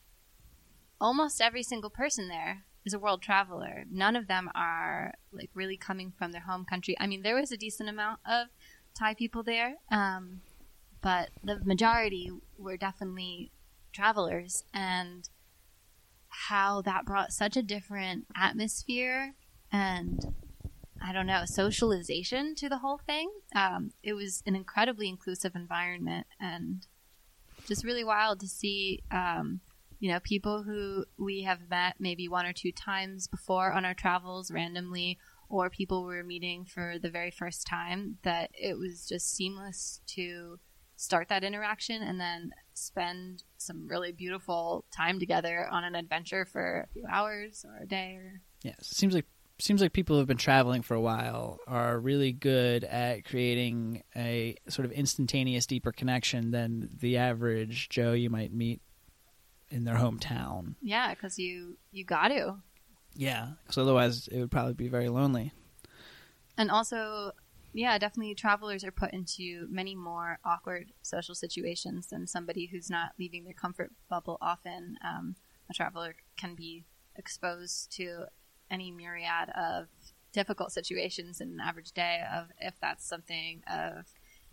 [1.04, 3.84] almost every single person there is a world traveler.
[3.92, 6.96] None of them are like really coming from their home country.
[7.00, 8.48] I mean, there was a decent amount of
[8.98, 10.42] Thai people there, um,
[11.02, 13.52] but the majority were definitely
[13.92, 15.30] travelers, and
[16.30, 19.34] how that brought such a different atmosphere
[19.72, 20.34] and
[21.06, 23.30] I don't know, socialization to the whole thing.
[23.54, 26.88] Um, it was an incredibly inclusive environment and
[27.68, 29.60] just really wild to see, um,
[30.04, 33.94] you know, people who we have met maybe one or two times before on our
[33.94, 39.08] travels randomly, or people we were meeting for the very first time, that it was
[39.08, 40.60] just seamless to
[40.98, 46.82] start that interaction and then spend some really beautiful time together on an adventure for
[46.82, 49.26] a few hours or a day or Yes, it seems like
[49.58, 54.58] seems like people who've been traveling for a while are really good at creating a
[54.68, 58.82] sort of instantaneous, deeper connection than the average Joe you might meet
[59.74, 60.76] in their hometown.
[60.82, 62.58] Yeah, because you you got to,
[63.16, 65.52] Yeah, because otherwise it would probably be very lonely.
[66.58, 67.32] and also,
[67.74, 73.14] yeah, definitely travelers are put into many more awkward social situations than somebody who's not
[73.18, 74.38] leaving their comfort bubble.
[74.42, 75.36] Often, um,
[75.70, 78.26] a traveler can be exposed to
[78.70, 79.88] any myriad of
[80.32, 82.22] difficult situations in an average day.
[82.32, 84.06] Of if that's something of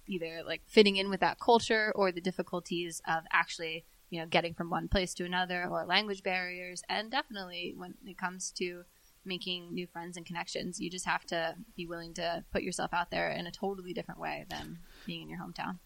[0.07, 4.55] either like fitting in with that culture or the difficulties of actually you know getting
[4.55, 8.83] from one place to another or language barriers and definitely when it comes to
[9.25, 13.11] making new friends and connections you just have to be willing to put yourself out
[13.11, 15.79] there in a totally different way than being in your hometown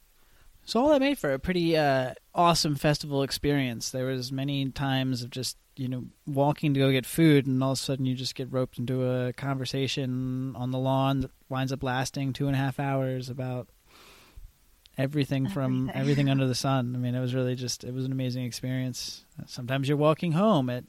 [0.64, 3.90] So all that made for a pretty uh, awesome festival experience.
[3.90, 7.72] There was many times of just you know walking to go get food, and all
[7.72, 11.72] of a sudden you just get roped into a conversation on the lawn that winds
[11.72, 13.68] up lasting two and a half hours about
[14.98, 16.00] everything from Everything.
[16.00, 16.94] everything under the sun.
[16.94, 19.24] I mean, it was really just it was an amazing experience.
[19.46, 20.85] Sometimes you're walking home at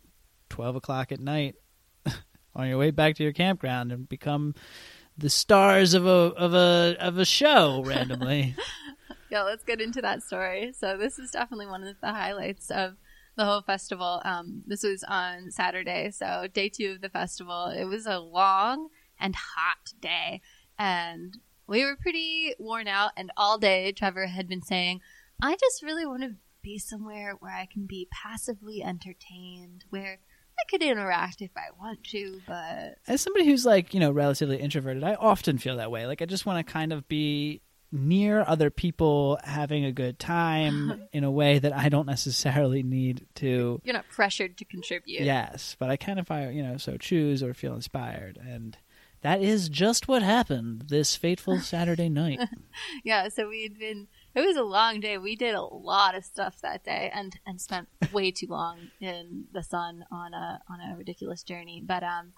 [0.50, 1.56] twelve o'clock at night
[2.56, 4.54] on your way back to your campground and become
[5.18, 8.56] the stars of a of a of a show randomly.
[9.32, 12.94] yeah let's get into that story so this is definitely one of the highlights of
[13.36, 17.86] the whole festival um, this was on saturday so day two of the festival it
[17.86, 18.90] was a long
[19.20, 20.42] and hot day
[20.78, 25.02] and we were pretty worn out and all day trevor had been saying
[25.42, 30.20] i just really want to be somewhere where i can be passively entertained where
[30.60, 34.58] i could interact if i want to but as somebody who's like you know relatively
[34.58, 36.08] introverted i often feel that way.
[36.08, 41.04] Like i just want to kind of be near other people having a good time
[41.14, 45.22] in a way that i don't necessarily need to you're not pressured to contribute.
[45.22, 48.78] Yes but i can if i you know so choose or feel inspired and
[49.26, 52.40] that is just what happened this fateful saturday night.
[53.04, 55.18] Yeah so we'd been it was a long day.
[55.18, 59.46] We did a lot of stuff that day and and spent way too long in
[59.52, 61.82] the sun on a on a ridiculous journey.
[61.84, 62.34] But um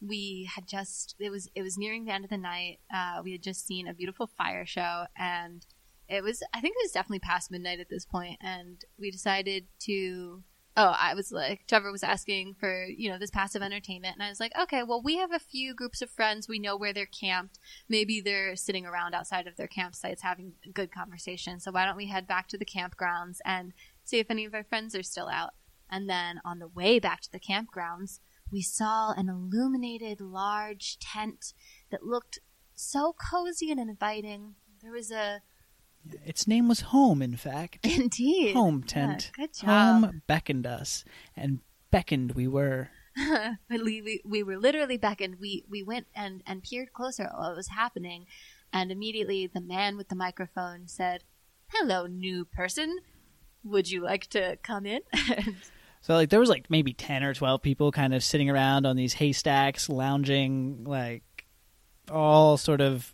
[0.00, 2.80] we had just it was it was nearing the end of the night.
[2.92, 5.66] Uh we had just seen a beautiful fire show and
[6.08, 9.66] it was i think it was definitely past midnight at this point and we decided
[9.78, 10.42] to
[10.76, 14.28] oh i was like trevor was asking for you know this passive entertainment and i
[14.28, 17.06] was like okay well we have a few groups of friends we know where they're
[17.06, 17.58] camped
[17.88, 22.06] maybe they're sitting around outside of their campsites having good conversation so why don't we
[22.06, 23.72] head back to the campgrounds and
[24.04, 25.50] see if any of our friends are still out.
[25.90, 28.20] And then on the way back to the campgrounds,
[28.52, 31.54] we saw an illuminated large tent
[31.90, 32.38] that looked
[32.74, 34.54] so cozy and inviting.
[34.82, 35.40] There was a
[36.24, 37.86] Its name was Home, in fact.
[37.86, 39.30] indeed Home Yeah, tent.
[39.36, 39.68] good job.
[39.68, 41.04] Home beckoned us,
[41.36, 42.90] and beckoned we were.
[43.70, 45.36] we, we, we were literally beckoned.
[45.40, 48.26] We we went and, and peered closer at what was happening,
[48.72, 51.24] and immediately the man with the microphone said,
[51.68, 52.98] "Hello, new person.
[53.62, 55.00] Would you like to come in?"
[56.04, 58.94] So like there was like maybe ten or twelve people kind of sitting around on
[58.94, 61.46] these haystacks, lounging, like
[62.10, 63.13] all sort of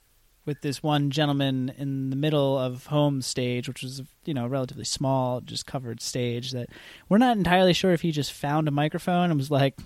[0.50, 4.82] with this one gentleman in the middle of home stage, which was you know relatively
[4.82, 6.50] small, just covered stage.
[6.50, 6.70] That
[7.08, 9.78] we're not entirely sure if he just found a microphone and was like,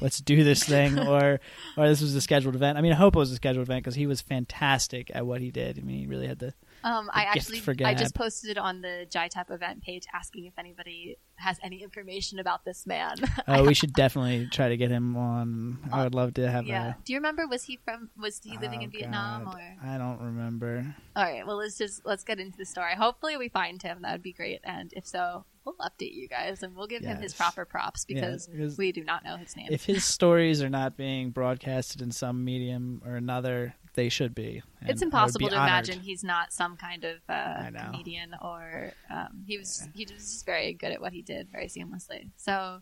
[0.00, 1.38] "Let's do this thing," or
[1.76, 2.76] or this was a scheduled event.
[2.76, 5.40] I mean, I hope it was a scheduled event because he was fantastic at what
[5.40, 5.78] he did.
[5.78, 6.52] I mean, he really had the
[6.84, 10.54] um, I actually I just posted it on the Jai Thep event page, asking if
[10.58, 13.16] anybody has any information about this man.
[13.46, 15.78] Oh, we should definitely try to get him on.
[15.92, 16.68] I would love to have him.
[16.68, 16.88] yeah.
[16.90, 16.94] a.
[17.04, 17.46] Do you remember?
[17.46, 18.10] Was he from?
[18.18, 19.54] Was he living Oh, in Vietnam God.
[19.54, 19.76] or?
[19.88, 20.94] I don't remember.
[21.16, 21.46] All right.
[21.46, 22.94] Well, let's just let's get into the story.
[22.94, 24.02] Hopefully, we find him.
[24.02, 24.60] That would be great.
[24.64, 28.46] And if so, we'll update you guys and we'll give him his proper props because
[28.48, 29.68] because we do not know his name.
[29.70, 34.62] if his stories are not being broadcasted in some medium or another, they should be.
[34.80, 35.68] And it's impossible to honored.
[35.88, 40.46] imagine he's not some kind of uh, comedian or um, he was he was just
[40.46, 42.30] very good at what he did very seamlessly.
[42.36, 42.80] So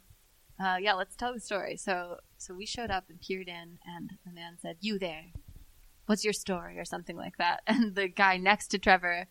[0.62, 1.76] uh, yeah, let's tell the story.
[1.78, 5.24] So so we showed up and peered in, and the man said, "You there?
[6.04, 7.62] What's your story?" or something like that.
[7.66, 9.26] And the guy next to Trevor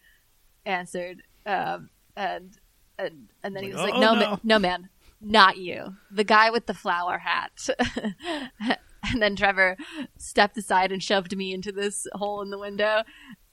[0.66, 2.58] answered, um, and
[2.98, 4.90] and and then he was Like, like, "Oh, "No, no." ma- no, man,
[5.22, 5.96] not you.
[6.10, 7.70] The guy with the flower hat."
[9.14, 9.78] and then Trevor
[10.18, 13.04] stepped aside and shoved me into this hole in the window.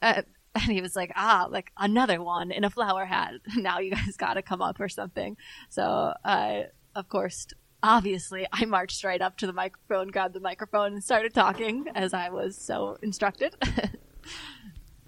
[0.00, 0.22] Uh,
[0.54, 3.34] and he was like, ah, like another one in a flower hat.
[3.56, 5.36] Now you guys got to come up or something.
[5.68, 6.62] So, uh,
[6.94, 7.46] of course,
[7.82, 12.12] obviously, I marched right up to the microphone, grabbed the microphone, and started talking as
[12.12, 13.56] I was so instructed.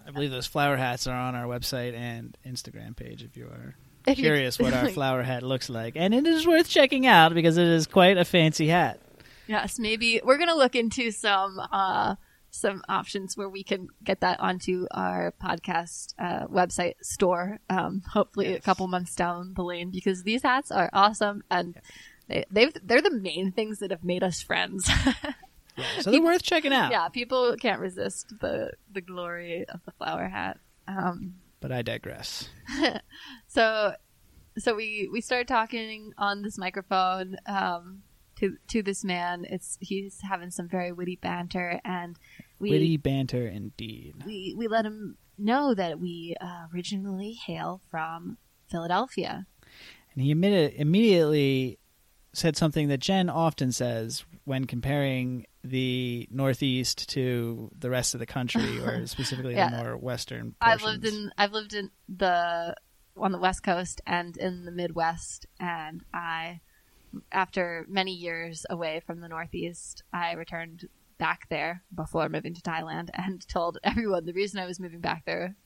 [0.07, 3.75] I believe those flower hats are on our website and Instagram page if you are
[4.15, 5.95] curious what our flower hat looks like.
[5.97, 9.01] And it is worth checking out because it is quite a fancy hat.
[9.47, 12.17] Yes, maybe we're gonna look into some uh,
[12.51, 17.59] some options where we can get that onto our podcast uh, website store.
[17.69, 21.77] Um, hopefully, a couple months down the lane because these hats are awesome and.
[22.27, 24.91] They, they've, they're the main things that have made us friends.
[25.77, 26.93] Yeah, so they're worth checking out.
[26.93, 30.59] yeah, people can't resist the the glory of the flower hat.
[30.87, 32.49] Um, But I digress.
[33.49, 33.95] so
[34.57, 38.03] so we we started talking on this microphone um,
[38.37, 39.45] to to this man.
[39.49, 42.19] It's he's having some very witty banter, and
[42.59, 44.15] we Witty banter indeed.
[44.27, 48.39] we we let him know that we uh, originally hail from
[48.71, 49.47] Philadelphia.
[50.15, 51.79] And he admitted, immediately
[52.33, 58.27] said something that Jen often says when comparing the Northeast to the rest of the
[58.27, 59.71] country, or specifically Yeah.
[59.71, 60.55] the more western.
[60.61, 62.75] I've lived in I've lived in the
[63.17, 66.61] on the West Coast and in the Midwest, and I,
[67.33, 73.11] after many years away from the Northeast, I returned back there before moving to Thailand
[73.15, 75.57] and told everyone the reason I was moving back there.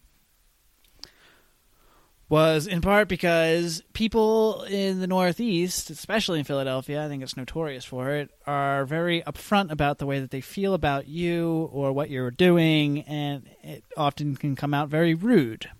[2.28, 7.84] was in part because people in the Northeast, especially in Philadelphia, I think it's notorious
[7.84, 12.10] for it, are very upfront about the way that they feel about you or what
[12.10, 15.70] you're doing, and it often can come out very rude.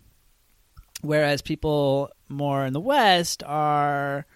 [1.02, 4.26] Whereas people more in the West are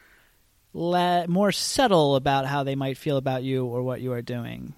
[0.72, 4.74] le- more subtle about how they might feel about you or what you are doing.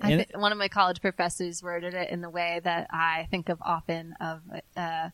[0.00, 3.48] I thi- one of my college professors worded it in the way that I think
[3.48, 4.42] of often of
[4.76, 5.10] uh,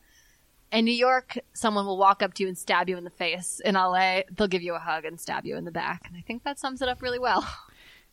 [0.71, 3.61] in New York, someone will walk up to you and stab you in the face.
[3.63, 6.07] In LA, they'll give you a hug and stab you in the back.
[6.07, 7.47] And I think that sums it up really well.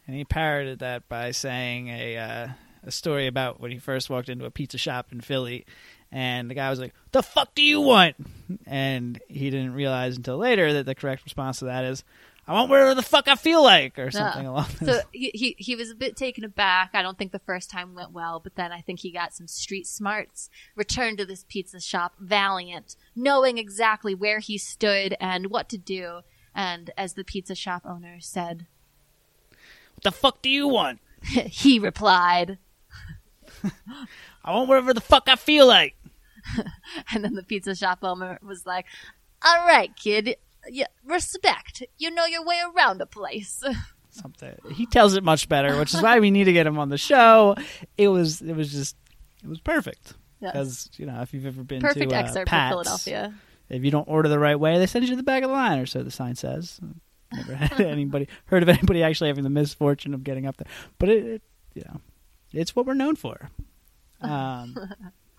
[0.04, 2.48] And he parroted that by saying a uh,
[2.84, 5.64] a story about when he first walked into a pizza shop in Philly,
[6.12, 8.14] and the guy was like, "The fuck do you want?"
[8.66, 12.04] And he didn't realize until later that the correct response to that is,
[12.46, 15.02] "I want whatever the fuck I feel like," or something along So those.
[15.13, 16.90] he, he he was a bit taken aback.
[16.92, 19.48] I don't think the first time went well, but then I think he got some
[19.48, 20.50] street smarts.
[20.77, 26.21] Returned to this pizza shop valiant, knowing exactly where he stood and what to do.
[26.54, 28.67] And as the pizza shop owner said,
[29.94, 31.00] What the fuck do you want?
[31.23, 32.58] he replied,
[34.44, 35.94] I want whatever the fuck I feel like.
[37.14, 38.86] and then the pizza shop owner was like,
[39.44, 40.36] "All right, kid,
[40.68, 41.82] yeah, respect.
[41.98, 43.62] You know your way around a place."
[44.10, 46.90] Something he tells it much better, which is why we need to get him on
[46.90, 47.56] the show.
[47.96, 48.96] It was it was just
[49.42, 50.52] it was perfect Yes.
[50.52, 53.32] because you know if you've ever been Perfect to uh, Pat's, Philadelphia.
[53.68, 55.54] If you don't order the right way, they send you to the back of the
[55.54, 56.80] line, or so the sign says.
[57.32, 60.66] Never had anybody heard of anybody actually having the misfortune of getting up there,
[60.98, 61.42] but it, it
[61.74, 62.00] you know,
[62.52, 63.50] it's what we're known for.
[64.20, 64.76] Um,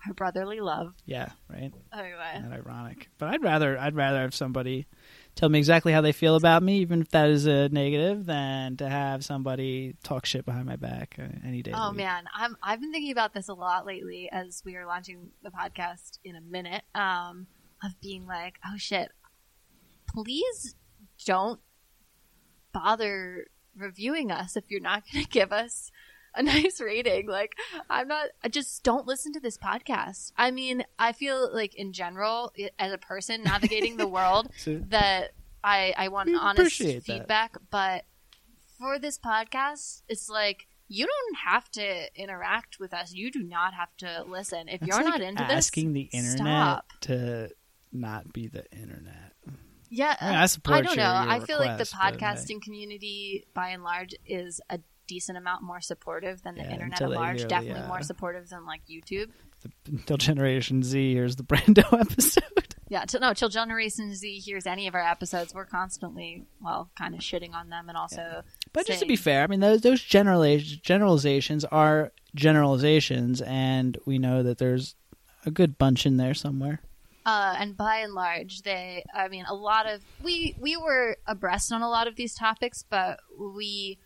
[0.06, 0.94] Our brotherly love.
[1.06, 1.72] yeah, right.
[1.92, 2.40] Anyway.
[2.42, 4.86] Not ironic, but I'd rather I'd rather have somebody
[5.34, 8.76] tell me exactly how they feel about me, even if that is a negative, than
[8.76, 11.72] to have somebody talk shit behind my back any day.
[11.74, 15.30] Oh man, I'm I've been thinking about this a lot lately as we are launching
[15.42, 16.82] the podcast in a minute.
[16.94, 17.46] Um,
[17.84, 19.12] of being like, oh shit,
[20.08, 20.74] please
[21.24, 21.60] don't
[22.72, 23.46] bother
[23.76, 25.90] reviewing us if you're not going to give us
[26.34, 27.26] a nice rating.
[27.28, 27.52] Like,
[27.90, 28.28] I'm not.
[28.42, 30.32] I just don't listen to this podcast.
[30.36, 35.32] I mean, I feel like in general, as a person navigating the world, So- that
[35.62, 37.18] I I want honest appreciate that.
[37.20, 38.04] feedback, but
[38.78, 43.12] for this podcast, it's like you don't have to interact with us.
[43.14, 44.68] You do not have to listen.
[44.68, 46.86] If It's you're like not into asking this, asking the internet stop.
[47.02, 47.50] to
[47.92, 49.32] not be the internet.
[49.88, 51.22] Yeah, I mean, I support don't your- know.
[51.22, 55.38] your I feel like the request, but, podcasting community, by and large, is a decent
[55.38, 57.46] amount more supportive than the Yeah, internet at large.
[57.46, 59.30] Definitely uh, more supportive than like YouTube.
[59.62, 62.42] The, until Generation Z here's the Brando episode.
[62.88, 67.14] Yeah, till, no, till Generation Z hears any of our episodes, we're constantly, well, kind
[67.14, 68.42] of shitting on them and also.
[68.72, 74.18] But just to be fair, I mean those those generalizations generalizations are generalizations, and we
[74.18, 74.96] know that there's
[75.46, 76.80] a good bunch in there somewhere.
[77.26, 81.72] Uh, and by and large, they, I mean, a lot of, we, we were abreast
[81.72, 83.98] on a lot of these topics, but we,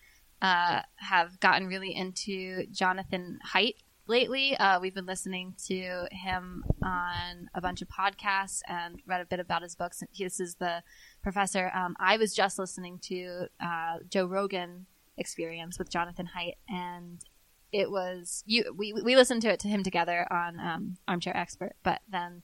[0.42, 3.74] uh, have gotten really into Jonathan Haidt
[4.06, 4.56] lately.
[4.56, 9.40] Uh, we've been listening to him on a bunch of podcasts and read a bit
[9.40, 10.00] about his books.
[10.00, 10.82] And This is the
[11.22, 11.70] professor.
[11.74, 14.86] Um, I was just listening to, uh, Joe Rogan
[15.16, 17.24] experience with Jonathan Haidt and
[17.72, 21.74] it was you we we listened to it to him together on um, Armchair Expert,
[21.82, 22.42] but then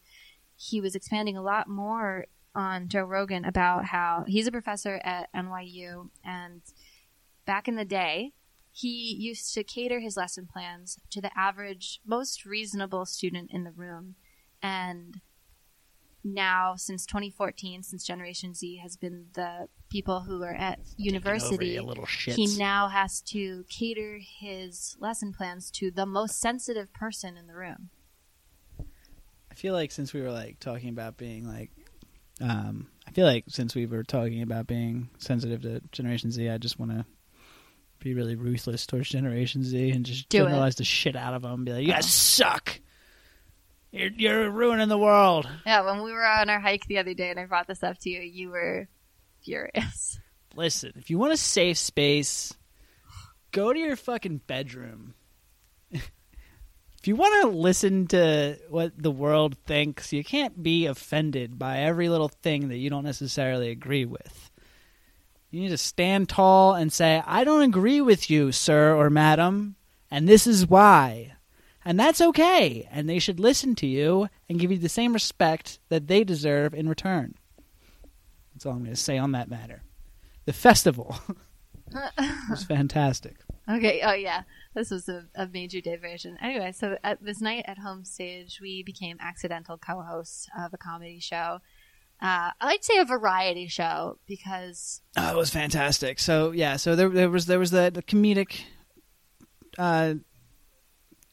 [0.56, 5.32] he was expanding a lot more on Joe Rogan about how he's a professor at
[5.34, 6.62] NYU and
[7.46, 8.32] back in the day
[8.70, 13.70] he used to cater his lesson plans to the average most reasonable student in the
[13.72, 14.14] room
[14.62, 15.20] and
[16.24, 22.04] now since 2014 since generation z has been the people who are at university little
[22.04, 27.54] he now has to cater his lesson plans to the most sensitive person in the
[27.54, 27.90] room.
[29.52, 31.70] I feel like since we were like talking about being like,
[32.40, 36.58] um, I feel like since we were talking about being sensitive to Generation Z, I
[36.58, 37.06] just want to
[38.04, 40.44] be really ruthless towards Generation Z and just Do it.
[40.44, 41.64] generalize the shit out of them.
[41.64, 42.52] Be like, you guys uh-huh.
[42.52, 42.80] suck.
[43.90, 45.48] You're you're ruining the world.
[45.64, 47.98] Yeah, when we were on our hike the other day and I brought this up
[48.00, 48.88] to you, you were
[49.42, 50.18] furious.
[50.56, 52.52] Listen, if you want a safe space,
[53.52, 55.14] go to your fucking bedroom.
[55.92, 56.10] if
[57.04, 62.08] you want to listen to what the world thinks, you can't be offended by every
[62.08, 64.43] little thing that you don't necessarily agree with.
[65.54, 69.76] You need to stand tall and say, I don't agree with you, sir or madam,
[70.10, 71.34] and this is why.
[71.84, 72.88] And that's okay.
[72.90, 76.74] And they should listen to you and give you the same respect that they deserve
[76.74, 77.36] in return.
[78.52, 79.84] That's all I'm going to say on that matter.
[80.44, 81.16] The festival
[82.50, 83.36] was fantastic.
[83.70, 84.00] Okay.
[84.02, 84.42] Oh yeah,
[84.74, 86.36] this was a, a major diversion.
[86.42, 91.20] Anyway, so at this night at home stage, we became accidental co-hosts of a comedy
[91.20, 91.60] show.
[92.24, 96.18] Uh, I like to say a variety show because Oh, it was fantastic.
[96.18, 98.62] So yeah, so there there was there was the, the comedic
[99.76, 100.14] uh,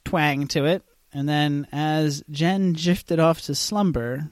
[0.04, 0.84] twang to it,
[1.14, 4.32] and then as Jen drifted off to slumber,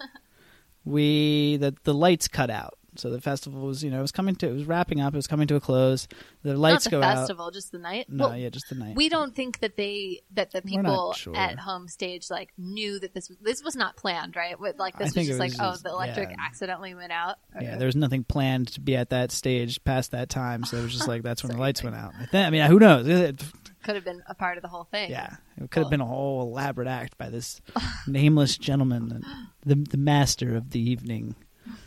[0.86, 2.78] we the the lights cut out.
[3.00, 5.14] So the festival was you know it was coming to it was wrapping up.
[5.14, 6.06] It was coming to a close.
[6.42, 8.06] The lights not the go festival, just the night.
[8.08, 8.96] No, Well, yeah, just the night.
[8.96, 11.36] we don't think that they that the people sure.
[11.36, 14.58] at home stage like knew that this this was not planned, right?
[14.60, 16.36] Like this was just it like was oh the electric yeah.
[16.38, 17.36] accidentally went out.
[17.54, 17.78] Yeah, Okay.
[17.78, 20.92] there was nothing planned to be at that stage past that time, so it was
[20.92, 22.12] just like that's when the lights went out.
[22.32, 23.06] I, I mean, who knows?
[23.08, 23.42] It-
[23.82, 25.10] could have been a part of the whole thing.
[25.10, 27.62] Yeah, it could have been a whole elaborate act by this
[28.06, 29.24] nameless gentleman,
[29.64, 31.34] the the master of the evening,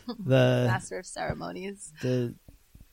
[0.18, 1.92] the master of ceremonies.
[2.02, 2.34] the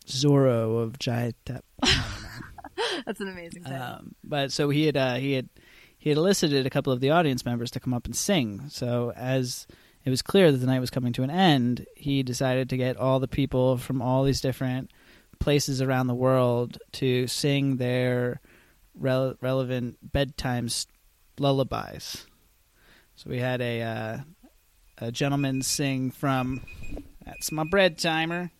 [0.08, 1.66] Zorro of Tep.
[3.06, 3.74] That's an amazing thing.
[3.74, 5.50] Um, but so he had uh, he had
[5.98, 8.64] he had elicited a couple of the audience members to come up and sing.
[8.70, 9.68] So as
[10.04, 12.98] it was clear that the night was coming to an end, he decided to get
[12.98, 14.92] all the people from all these different
[15.40, 18.42] places around the world to sing their
[19.00, 20.70] rele- relevant bedtime
[21.38, 22.26] lullabies.
[23.16, 24.18] So we had a uh,
[25.02, 26.62] a gentleman sing from
[27.26, 28.52] that's my bread timer.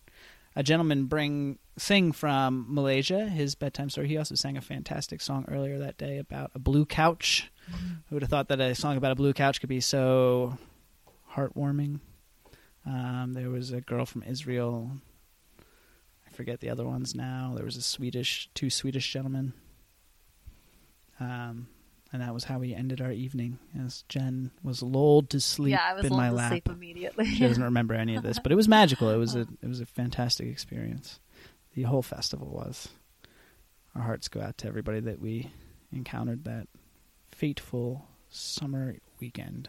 [0.54, 4.08] A gentleman bring sing from Malaysia his bedtime story.
[4.08, 7.50] He also sang a fantastic song earlier that day about a blue couch.
[8.08, 10.58] Who would have thought that a song about a blue couch could be so
[11.32, 12.00] heartwarming?
[12.84, 14.90] Um, there was a girl from Israel.
[16.26, 17.52] I forget the other ones now.
[17.54, 19.52] There was a Swedish, two Swedish gentlemen.
[21.20, 21.68] Um,
[22.12, 25.82] and that was how we ended our evening, as Jen was lulled to sleep yeah,
[25.84, 26.50] I was in my to lap.
[26.50, 27.26] sleep immediately.
[27.26, 29.08] She doesn't remember any of this, but it was magical.
[29.10, 31.20] It was a it was a fantastic experience.
[31.74, 32.88] The whole festival was.
[33.94, 35.52] Our hearts go out to everybody that we
[35.90, 36.66] encountered that
[37.30, 39.68] fateful summer weekend.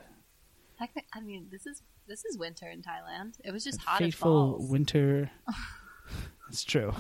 [0.79, 3.35] I mean, this is this is winter in Thailand.
[3.43, 5.31] It was just That hot as fateful winter.
[6.49, 6.93] It's true.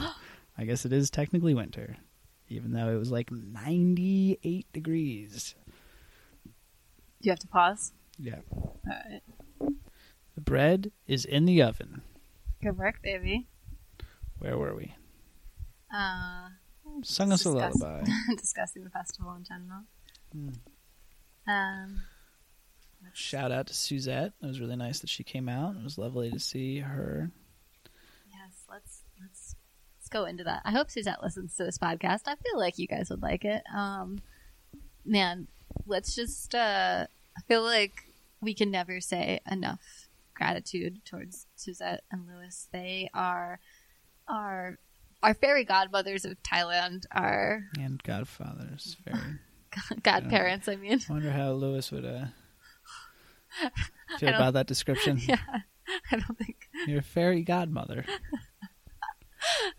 [0.57, 1.97] I guess it is technically winter,
[2.53, 5.55] even though it was like ninety eight degrees.
[6.45, 6.51] Do
[7.27, 7.93] you have to pause?
[8.19, 8.39] Yeah.
[8.51, 9.21] All right.
[10.35, 12.01] The bread is in the oven.
[12.61, 13.47] Good work, baby.
[14.39, 14.93] Where were we?
[15.93, 16.49] Uh,
[17.03, 18.03] Sung us a lullaby.
[18.37, 19.81] discussing the festival in general.
[20.31, 20.49] Hmm.
[21.49, 22.01] Um,
[23.13, 24.33] Shout out to Suzette.
[24.41, 25.75] It was really nice that she came out.
[25.75, 27.31] It was lovely to see her.
[28.31, 29.55] yes, let's let's
[29.99, 30.61] let's go into that.
[30.63, 32.21] I hope Suzette listens to this podcast.
[32.27, 33.63] I feel like you guys would like it.
[33.73, 34.19] Um,
[35.05, 35.47] man,
[35.85, 36.55] let's just.
[36.55, 37.93] Uh, I feel like
[38.41, 42.67] we can never say enough gratitude towards Suzette and Lewis.
[42.71, 43.59] They are
[44.27, 44.77] our
[45.21, 47.03] our fairy godmothers of Thailand.
[47.11, 49.39] Are and Godfather's very.
[50.03, 50.67] godparents.
[50.67, 52.25] I mean, I wonder how Lewis would uh,
[54.19, 55.19] feel about that description.
[55.27, 55.37] yeah.
[56.11, 58.05] I don't think Your fairy godmother.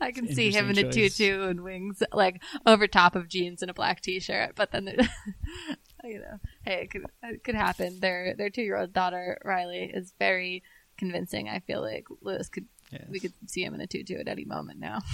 [0.01, 1.17] I can see him in a choice.
[1.17, 4.55] tutu and wings, like over top of jeans and a black t-shirt.
[4.55, 4.87] But then,
[6.05, 8.01] you know, hey, it could it could happen.
[8.01, 10.63] Their their two year old daughter Riley is very
[10.99, 11.49] convincing.
[11.49, 13.07] I feel like Lewis could Yes.
[13.11, 15.01] we could see him in a tutu at any moment now.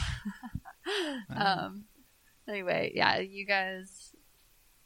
[1.31, 1.67] Wow.
[1.67, 1.85] um.
[2.49, 4.13] Anyway, yeah, you guys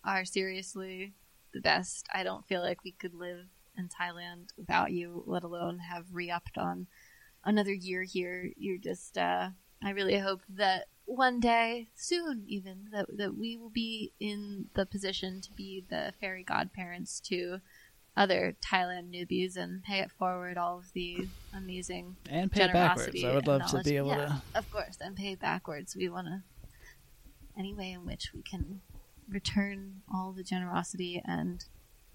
[0.05, 1.15] are seriously
[1.55, 2.07] the best.
[2.13, 3.47] I don't feel like we could live
[3.79, 6.89] in Thailand without you, let alone have re-upped on
[7.45, 8.51] another year here.
[8.57, 9.17] You're just.
[9.17, 9.51] uh
[9.85, 14.87] I really hope that one day, soon even, that that we will be in the
[14.87, 17.61] position to be the fairy godparents to
[18.17, 23.23] other Thailand newbies and pay it forward all of the amazing and pay it backwards.
[23.23, 24.43] I would love to be able Yeah, to.
[24.55, 25.95] Of course, and pay backwards.
[25.95, 26.43] We want to
[27.59, 28.81] any way in which we can
[29.29, 31.65] return all the generosity and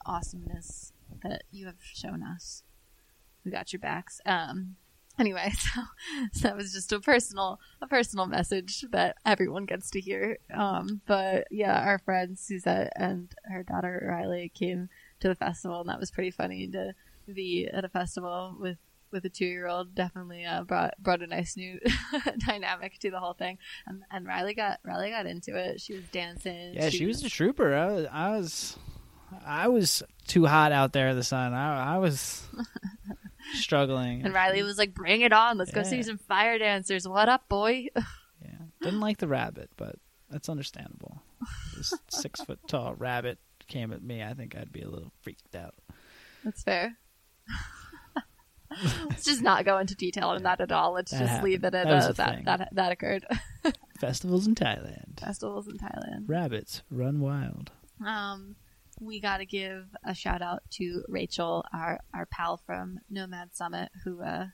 [0.06, 2.64] awesomeness that you have shown us.
[3.46, 4.20] We got your backs.
[4.26, 4.78] Um.
[5.20, 5.82] Anyway, so,
[6.32, 10.38] so that was just a personal, a personal message that everyone gets to hear.
[10.54, 14.90] Um, but yeah, our friend Suzette and her daughter Riley came
[15.20, 16.94] to the festival, and that was pretty funny to
[17.32, 18.78] be at a festival with
[19.12, 19.96] with a two year old.
[19.96, 21.80] Definitely uh, brought brought a nice new
[22.48, 23.58] dynamic to the whole thing.
[23.88, 25.82] And, and Riley got Riley got into it.
[25.82, 26.76] She was dancing.
[26.76, 27.76] Yeah, she was a trooper.
[27.76, 28.78] I was, I was,
[29.46, 31.54] I was too hot out there in the sun.
[31.54, 32.48] I, I was
[33.54, 34.24] struggling.
[34.24, 35.58] And Riley was like, "Bring it on!
[35.58, 37.08] Let's go see some fire dancers.
[37.08, 37.88] What up, boy?"
[38.42, 39.98] Yeah, didn't like the rabbit, but
[40.30, 41.22] that's understandable.
[41.76, 43.38] This six foot tall rabbit
[43.68, 44.24] came at me.
[44.24, 45.76] I think I'd be a little freaked out.
[46.46, 46.96] That's fair.
[49.10, 50.94] Let's just not go into detail on that at all.
[50.94, 51.88] Let's That just leave it at.
[51.88, 53.26] That uh, that, that that occurred.
[54.00, 55.20] Festivals in Thailand.
[55.20, 56.24] Festivals in Thailand.
[56.28, 57.72] Rabbits run wild.
[58.06, 58.56] Um,
[59.00, 63.90] we got to give a shout out to Rachel, our our pal from Nomad Summit,
[64.04, 64.48] who uh,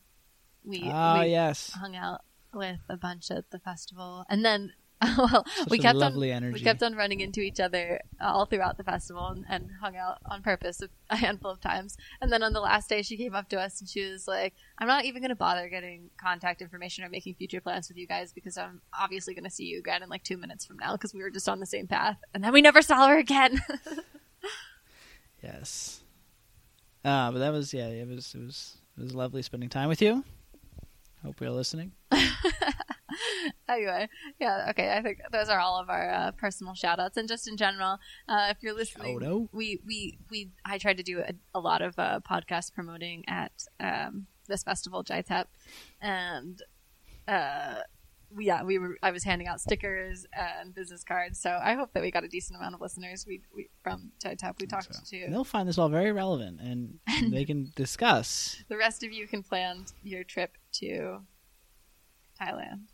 [0.64, 1.72] we Ah, we yes.
[1.72, 2.22] hung out
[2.54, 4.74] with a bunch at the festival, and then
[5.18, 6.54] well, Such we kept on energy.
[6.54, 10.20] we kept on running into each other all throughout the festival and, and hung out
[10.26, 11.98] on purpose a, a handful of times.
[12.22, 14.54] And then on the last day, she came up to us and she was like,
[14.78, 18.08] "I'm not even going to bother getting contact information or making future plans with you
[18.08, 20.93] guys because I'm obviously going to see you again in like two minutes from now
[20.93, 23.62] because we were just on the same path." And then we never saw her again.
[25.46, 26.02] Yes.
[27.04, 30.02] Uh, but that was yeah, it was it was it was lovely spending time with
[30.02, 30.24] you.
[31.24, 31.91] Hope you're listening.
[33.70, 34.91] anyway, yeah, okay.
[34.91, 37.18] I think those are all of our uh, personal shout outs.
[37.18, 39.20] And just in general, uh, if you're listening,
[39.52, 43.52] we, we, we, I tried to do a, a lot of uh, podcast promoting at
[43.80, 45.48] um, this festival, Jai Thep.
[46.02, 46.62] And
[47.28, 47.82] uh,
[48.40, 51.40] yeah, we were, I was handing out stickers and business cards.
[51.40, 54.36] So I hope that we got a decent amount of listeners we, we from Jai
[54.36, 54.56] Thep.
[54.60, 55.24] We talked So, to.
[55.24, 57.00] and they'll find this all very relevant, and
[57.32, 58.64] they can discuss.
[58.70, 61.20] The rest of you can plan your trip to
[62.40, 62.88] Thailand.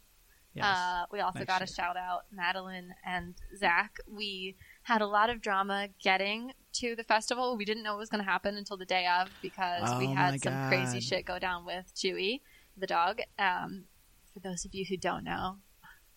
[0.53, 0.65] Yes.
[0.65, 3.97] Uh, we also got a shout out Madeline and Zach.
[4.05, 7.55] We had a lot of drama getting to the festival.
[7.55, 10.13] We didn't know it was going to happen until the day of because we Oh
[10.13, 12.41] had my some crazy shit go down with Chewy,
[12.77, 13.21] the dog.
[13.39, 13.85] Um,
[14.33, 15.57] for those of you who don't know,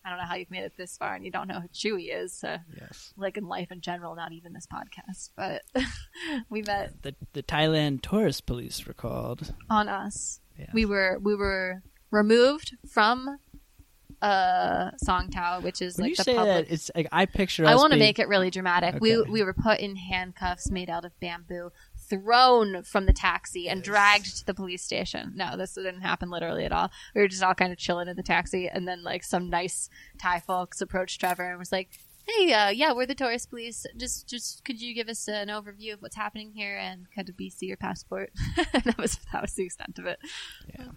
[0.05, 2.09] I don't know how you've made it this far and you don't know who Chewy
[2.15, 2.43] is.
[2.43, 3.13] Uh, yes.
[3.17, 5.29] like in life in general, not even this podcast.
[5.35, 5.63] But
[6.49, 9.53] we met The the Thailand tourist police were called.
[9.69, 10.67] on us Yeah.
[10.73, 13.39] We were we were removed from
[14.21, 17.65] uh Songthaew, which is When like the say public that, it's like I picture.
[17.65, 19.01] I want to being- make it really dramatic.
[19.01, 21.71] We we were put in handcuffs made out of bamboo,
[22.09, 25.33] thrown from the taxi, and dragged to the police station.
[25.35, 26.91] No, this didn't happen literally at all.
[27.13, 29.89] We were just all kind of chilling in the taxi, and then like some nice
[30.17, 31.89] Thai folks approached Trevor and was like,
[32.27, 33.85] "Hey, uh, yeah, we're the tourist police.
[33.97, 37.49] Just just could you give us an overview of what's happening here and could we
[37.49, 38.31] see your passport?"
[38.73, 40.19] that was that was the extent of it.
[40.77, 40.89] Yeah.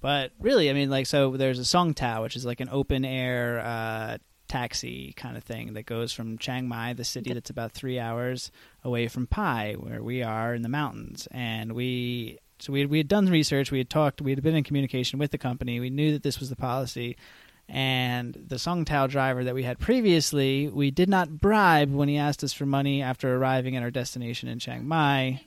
[0.00, 3.60] But really, I mean, like, so there's a Songthaew, which is like an open air
[3.60, 4.18] uh,
[4.48, 8.50] taxi kind of thing that goes from Chiang Mai, the city that's about three hours
[8.82, 11.28] away from Pai, where we are in the mountains.
[11.30, 14.64] And we, so we, we had done research, we had talked, we had been in
[14.64, 17.16] communication with the company, we knew that this was the policy.
[17.68, 22.42] And the Songthaew driver that we had previously, we did not bribe when he asked
[22.42, 25.42] us for money after arriving at our destination in Chiang Mai.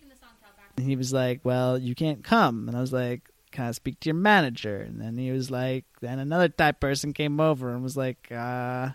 [0.77, 2.67] And he was like, Well, you can't come.
[2.67, 4.77] And I was like, Can I speak to your manager?
[4.77, 8.89] And then he was like, Then another type person came over and was like, uh,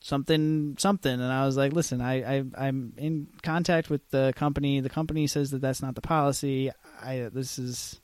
[0.00, 1.12] something, something.
[1.12, 4.80] And I was like, Listen, I, I, I'm in contact with the company.
[4.80, 6.70] The company says that that's not the policy.
[7.02, 8.00] I, this is.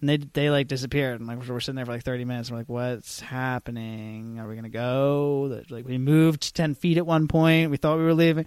[0.00, 2.50] And they they like disappeared, and like we're sitting there for like thirty minutes.
[2.50, 4.40] We're like, "What's happening?
[4.40, 7.70] Are we gonna go?" Like we moved ten feet at one point.
[7.70, 8.46] We thought we were leaving,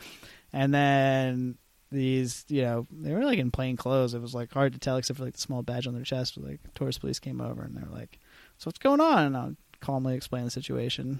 [0.51, 1.57] and then
[1.91, 4.13] these, you know, they were like in plain clothes.
[4.13, 6.35] It was like hard to tell except for like the small badge on their chest.
[6.35, 8.19] But, Like tourist police came over and they were like,
[8.57, 11.19] "So what's going on?" And I'll calmly explain the situation.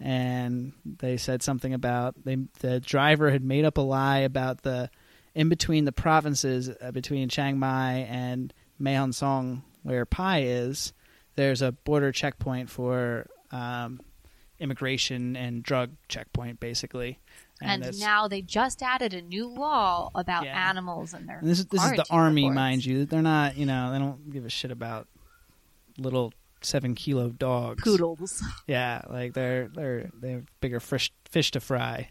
[0.00, 4.90] And they said something about they the driver had made up a lie about the
[5.34, 10.92] in between the provinces uh, between Chiang Mai and Mae Hong Son, where Pai is.
[11.36, 14.00] There's a border checkpoint for um,
[14.58, 17.18] immigration and drug checkpoint, basically.
[17.62, 20.68] And, it's- now they just added a new law about Yeah.
[20.70, 22.54] animals and their And this is this is the army, reports.
[22.56, 23.04] mind you.
[23.06, 25.06] They're not, you know, they don't give a shit about
[25.98, 27.82] little seven kilo dogs.
[27.84, 28.42] Poodles.
[28.66, 32.08] Yeah, like they're they're they have bigger fish fish to fry.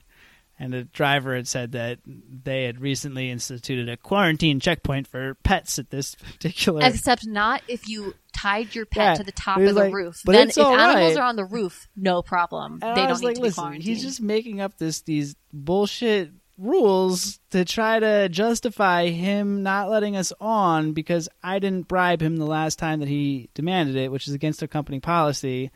[0.60, 5.80] And the driver had said that they had recently instituted a quarantine checkpoint for pets
[5.80, 6.82] at this particular.
[6.86, 10.22] Except not if you tied your pet Yeah, to the top of the like, roof.
[10.24, 12.74] "But Then if animals right." are on the roof, no problem.
[12.84, 13.84] And they I don't need like, to be listen, quarantined.
[13.84, 20.16] he's just making up this these bullshit rules to try to justify him not letting
[20.16, 24.28] us on because I didn't bribe him the last time that he demanded it, which
[24.28, 25.72] is against our company policy.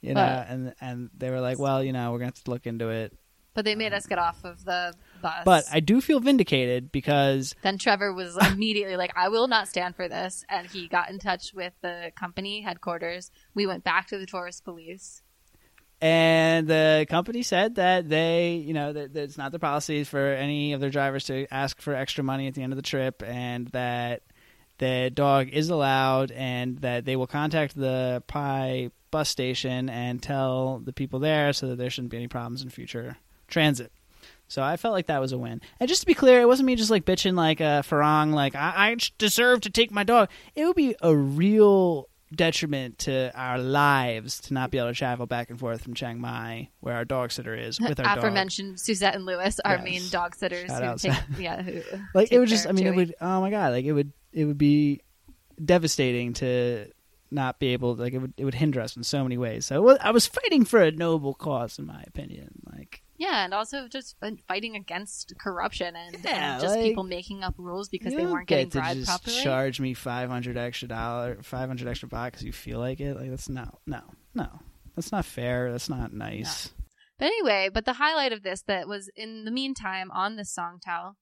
[0.00, 2.50] You know, But- and and they were like, well, you know, we're gonna have to
[2.50, 3.12] look into it.
[3.58, 5.42] But they made us get off of the bus.
[5.44, 9.96] But I do feel vindicated because then Trevor was immediately like, I will not stand
[9.96, 10.44] for this.
[10.48, 13.32] And he got in touch with the company headquarters.
[13.54, 15.22] We went back to the tourist police.
[16.00, 20.24] And the company said that they, you know, that, that it's not their policy for
[20.34, 23.24] any of their drivers to ask for extra money at the end of the trip,
[23.26, 24.22] and that
[24.78, 30.78] the dog is allowed, and that they will contact the Pai bus station and tell
[30.78, 33.16] the people there so that there shouldn't be any problems in future
[33.48, 33.92] transit.
[34.50, 35.60] So I felt like that was a win.
[35.78, 38.54] And just to be clear, it wasn't me just like bitching like uh, Farang, like
[38.54, 40.30] I, I deserve to take my dog.
[40.54, 45.26] It would be a real detriment to our lives to not be able to travel
[45.26, 48.18] back and forth from Chiang Mai, where our dog sitter is, with our dog.
[48.18, 49.84] Aforementioned Suzette and Lewis, our Yes.
[49.84, 51.82] main dog sitters Shout who out, take, yeah, who
[52.14, 53.14] Like it would just, I mean, it would.
[53.20, 55.02] Oh my god, like it would, it would be
[55.62, 56.86] devastating to
[57.30, 59.66] not be able, like it would, it would hinder us in so many ways.
[59.66, 62.62] So I was fighting for a noble cause, in my opinion.
[63.18, 64.16] Yeah, and also just
[64.46, 68.46] fighting against corruption and, Yeah, and just like- people making up rules because they weren't
[68.46, 69.42] get getting bribed just properly.
[69.42, 73.16] charge me five hundred extra dollar, five hundred extra baht because you feel like it.
[73.16, 74.02] Like that's no, no,
[74.34, 74.46] no.
[74.94, 75.70] That's not fair.
[75.72, 76.70] That's not nice.
[77.18, 81.14] But anyway, but the highlight of this that was in the meantime on this songthaew,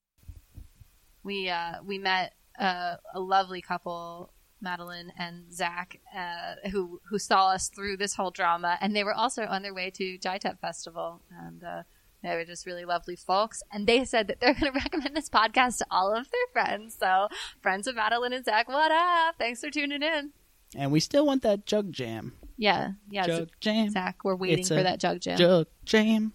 [1.22, 4.32] we uh, we met uh, a lovely couple,
[4.66, 9.14] Madeline and Zach, uh, who who saw us through this whole drama, and they were
[9.14, 11.82] also on their way to Jai Thep Festival, and uh,
[12.20, 13.62] they were just really lovely folks.
[13.72, 16.96] And they said that they're going to recommend this podcast to all of their friends.
[16.98, 17.28] So,
[17.62, 19.36] friends of Madeline and Zach, what up?
[19.38, 20.32] Thanks for tuning in.
[20.74, 22.32] And we still want that jug jam.
[22.56, 23.90] Yeah, yeah, jug jam.
[23.90, 25.38] Zach, we're waiting It's for that jug jam.
[25.38, 26.32] Jug jam.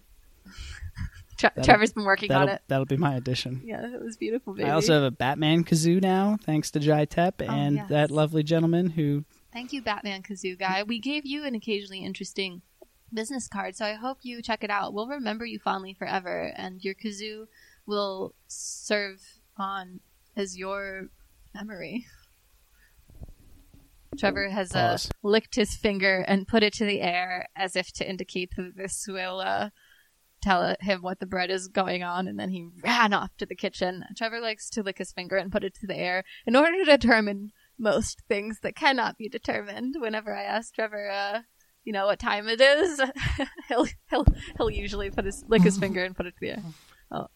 [1.42, 2.62] That'll- Trevor's been working on it.
[2.68, 3.60] that'll be my addition.
[3.64, 4.68] Yeah, it was beautiful, baby.
[4.68, 7.88] I also have a Batman kazoo now, thanks to Jai Thep Oh, and yes.
[7.90, 9.24] that lovely gentleman who.
[9.52, 10.82] Thank you, Batman Kazoo guy.
[10.82, 12.62] We gave you an occasionally interesting
[13.12, 14.94] business card, so I hope you check it out.
[14.94, 17.46] We'll remember you fondly forever, and your kazoo
[17.84, 19.20] will serve
[19.58, 20.00] on
[20.36, 21.08] as your
[21.54, 22.06] memory.
[24.18, 28.08] Trevor has uh, licked his finger and put it to the air as if to
[28.08, 29.70] indicate that this will uh,
[30.42, 33.54] tell him what the bread is going on, and then he ran off to the
[33.54, 34.04] kitchen.
[34.16, 36.84] Trevor likes to lick his finger and put it to the air in order to
[36.84, 39.94] determine most things that cannot be determined.
[39.98, 41.40] Whenever I ask Trevor, uh,
[41.84, 43.00] you know what time it is,
[43.68, 44.26] he'll he'll
[44.56, 46.62] he'll usually put his lick his finger and put it to the air.
[47.10, 47.28] Oh,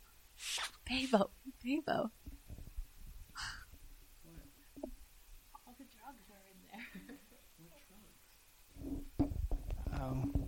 [0.89, 1.31] Babo,
[1.65, 2.11] Babo.
[5.67, 6.83] All the drugs are in there.
[10.01, 10.47] Oh.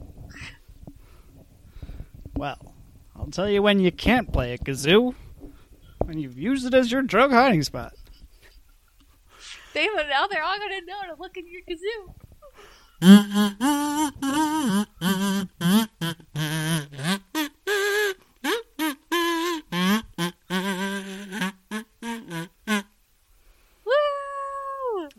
[2.38, 2.72] Well,
[3.16, 5.12] I'll tell you when you can't play a kazoo.
[6.04, 7.94] When you've used it as your drug hiding spot.
[9.74, 12.14] David, now they're all gonna know to look in your kazoo.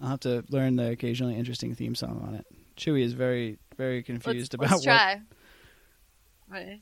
[0.02, 2.46] I'll have to learn the occasionally interesting theme song on it.
[2.78, 4.84] Chewy is very, very Let's, confused let's about what.
[4.84, 5.22] try.
[6.50, 6.82] Ready?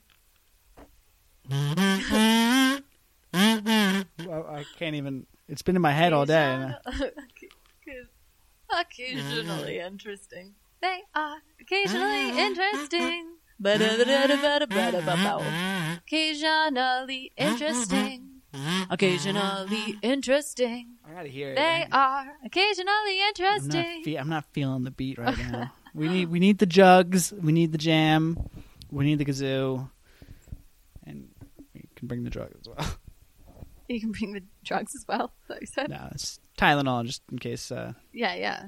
[1.50, 2.82] I
[4.78, 5.26] can't even.
[5.48, 6.72] It's been in my head all day.
[8.70, 10.54] Occasionally interesting.
[10.82, 13.26] They are occasionally interesting.
[16.04, 18.24] Occasionally interesting.
[18.90, 20.96] Occasionally interesting.
[21.06, 21.56] I gotta hear it.
[21.56, 24.04] They are occasionally I'm not, interesting.
[24.04, 25.72] fe- I'm not feeling the beat right now.
[25.94, 27.32] we need we need the jugs.
[27.32, 28.38] We need the jam.
[28.90, 29.90] We need the kazoo.
[31.98, 32.94] Can bring the drug as well.
[33.90, 35.32] You can bring the drugs as well.
[35.44, 35.88] is that what you said?
[35.88, 37.72] no, it's Tylenol just in case.
[37.72, 38.64] Uh, Yeah, yeah.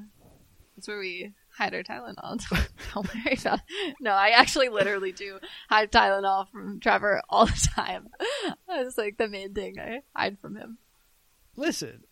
[0.74, 2.40] That's where we hide our Tylenol.
[2.94, 3.96] Don't worry about it.
[4.00, 8.08] No, I actually literally do hide Tylenol from Trevor all the time.
[8.66, 10.78] That's like the main thing I hide from him.
[11.54, 12.04] listen,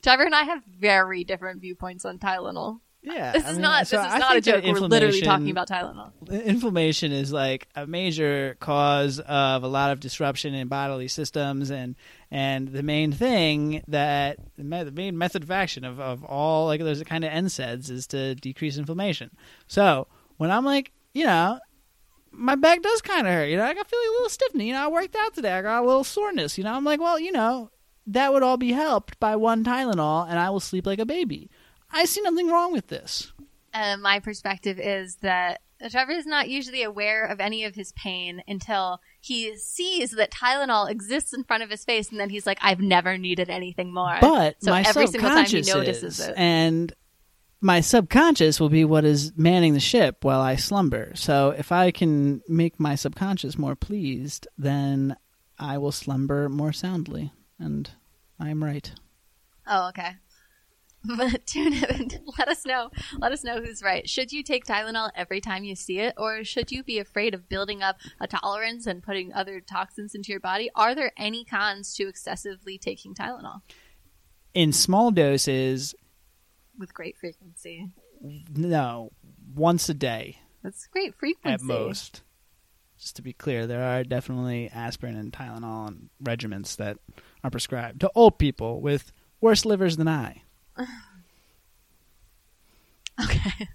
[0.00, 2.78] Trevor and I have very different viewpoints on Tylenol.
[3.04, 3.32] Yeah.
[3.32, 3.86] This I is mean, not.
[3.86, 4.64] so this is I not a joke.
[4.64, 6.10] We're literally talking about Tylenol.
[6.44, 11.94] inflammation is like a major cause of a lot of disruption in bodily systems and
[12.30, 17.02] and the main thing that the, main method of action of, of all like those
[17.04, 19.30] kind of NSAIDs is to decrease inflammation
[19.66, 21.58] so when i'm like you know
[22.32, 24.72] my back does kind of hurt you know i got feeling a little stiffness you
[24.72, 27.20] know i worked out today i got a little soreness you know i'm like well
[27.20, 27.70] you know
[28.06, 31.48] that would all be helped by one tylenol and i will sleep like a baby
[31.94, 33.32] i see nothing wrong with this
[33.72, 38.42] Uh, my perspective is that Trevor is not usually aware of any of his pain
[38.46, 42.58] until he sees that Tylenol exists in front of his face, and then he's like,
[42.62, 46.28] "I've never needed anything more." But so my every single time he subconscious notices is,
[46.28, 46.34] it.
[46.36, 46.92] and
[47.60, 51.12] my subconscious will be what is manning the ship while I slumber.
[51.16, 55.16] So if I can make my subconscious more pleased, then
[55.58, 57.90] I will slumber more soundly, and
[58.38, 58.90] I am right.
[59.66, 60.16] Oh, okay.
[61.16, 62.10] But tune in.
[62.38, 62.90] Let us know.
[63.18, 64.08] Let us know who's right.
[64.08, 67.48] Should you take Tylenol every time you see it, or should you be afraid of
[67.48, 70.70] building up a tolerance and putting other toxins into your body?
[70.74, 73.60] Are there any cons to excessively taking Tylenol
[74.54, 75.94] In small doses,
[76.78, 77.90] with great frequency?
[78.56, 79.10] no,
[79.54, 81.52] once a day That's great frequency.
[81.52, 82.22] at most.
[82.98, 86.96] Just to be clear, there are definitely aspirin and Tylenol and regimens that
[87.42, 90.40] are prescribed to old people with worse livers than I.
[93.22, 93.68] Okay.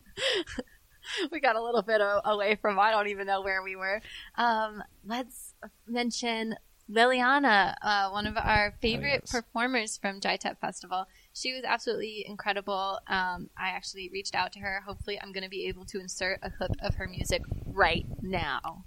[1.31, 4.01] we got a little bit away from I don't even know where we were.
[4.35, 5.53] Um, let's
[5.87, 6.55] mention
[6.91, 9.31] Liliana, uh, one of our favorite yes.
[9.31, 11.05] performers from Jai Thep Festival.
[11.33, 12.99] She was absolutely incredible.
[13.07, 14.81] Um, I actually reached out to her.
[14.85, 18.85] Hopefully, I'm going to be able to insert a clip of her music right now.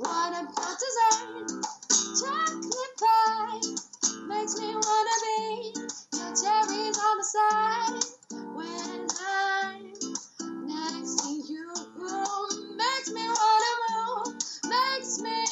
[0.00, 1.62] What about dessert?
[2.20, 3.60] Chocolate pie
[4.28, 5.74] makes me wanna be
[6.16, 8.04] your cherries on the side
[8.56, 9.92] when I'm
[10.68, 11.74] next to you.
[12.78, 14.34] Makes me wanna move.
[14.70, 15.44] Makes me,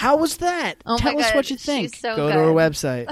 [0.00, 0.76] How was that?
[0.86, 1.94] Oh Tell us God, what you she's think.
[1.96, 3.06] so Go to our website.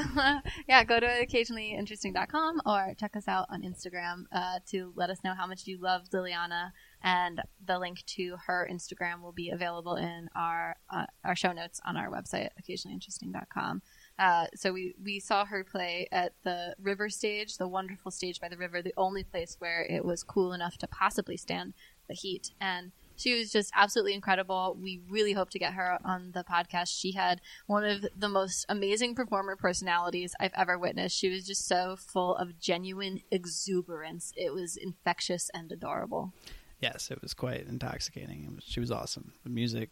[0.66, 5.34] yeah, go to occasionallyinteresting.com or check us out on Instagram uh, to let us know
[5.34, 6.72] how much you love Liliana.
[7.02, 11.80] And the link to her Instagram will be available in our uh, our show notes
[11.86, 13.82] on our website, occasionallyinteresting.com.
[14.18, 18.48] Uh, so we, we saw her play at the river stage, the wonderful stage by
[18.48, 21.72] the river, the only place where it was cool enough to possibly stand
[22.08, 22.50] the heat.
[22.60, 24.76] And She was just absolutely incredible.
[24.80, 26.88] We really hope to get her on the podcast.
[26.96, 31.16] She had one of the most amazing performer personalities I've ever witnessed.
[31.16, 34.32] She was just so full of genuine exuberance.
[34.36, 36.32] It was infectious and adorable.
[36.80, 38.44] Yes, it was quite intoxicating.
[38.44, 39.32] It was, she was awesome.
[39.42, 39.90] The music,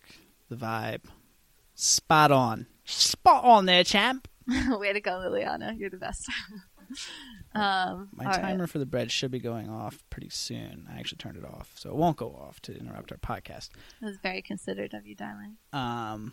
[0.48, 1.02] the vibe,
[1.74, 4.28] spot on, spot on there, champ.
[4.68, 5.76] Way to go, Liliana.
[5.76, 6.30] You're the best.
[7.54, 8.40] um, My all right.
[8.40, 10.86] timer for the bread should be going off pretty soon.
[10.92, 13.70] I actually turned it off, so it won't go off to interrupt our podcast.
[14.00, 15.56] That was very considerate of you, darling.
[15.72, 16.32] Um,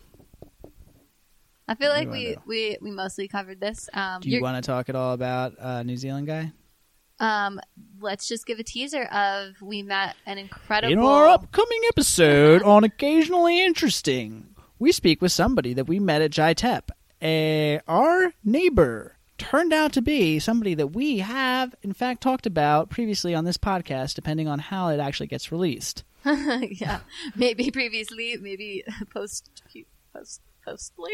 [1.66, 3.88] I feel like we, we, we mostly covered this.
[3.94, 6.52] Um, do you want to talk at all about uh, New Zealand guy?
[7.20, 7.60] um,
[8.00, 10.92] let's just give a teaser of we met an incredible.
[10.92, 16.30] In our upcoming episode on Occasionally Interesting, we speak with somebody that we met at
[16.32, 16.90] Jai Thep.
[17.22, 22.90] Uh, our neighbor turned out to be somebody that we have, in fact, talked about
[22.90, 26.04] previously on this podcast, depending on how it actually gets released.
[26.24, 27.00] yeah,
[27.36, 29.50] maybe previously, maybe post
[30.14, 31.12] post postly,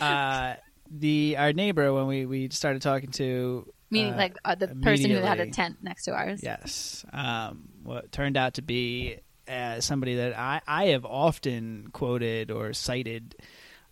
[0.00, 0.54] Uh,
[0.90, 5.10] the our neighbor when we, we started talking to meaning uh, like uh, the person
[5.10, 6.40] who had a tent next to ours.
[6.42, 7.04] Yes.
[7.12, 12.72] Um, what turned out to be uh, somebody that I, I have often quoted or
[12.72, 13.36] cited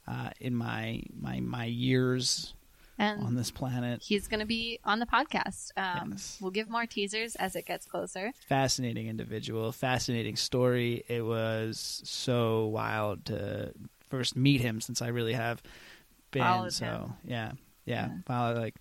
[0.09, 2.55] uh, in my my my years
[3.01, 4.03] and on this planet.
[4.03, 5.71] he's going to be on the podcast.
[5.77, 6.39] Um, Yes.
[6.41, 8.33] We'll give more teasers as it gets closer.
[8.49, 11.05] Fascinating individual, fascinating story.
[11.09, 13.73] It was so wild to
[14.09, 15.63] first meet him since I really have
[16.31, 16.43] been.
[16.43, 17.13] Followed so him.
[17.25, 17.53] yeah,
[17.85, 18.09] yeah, Yeah.
[18.27, 18.77] followed like.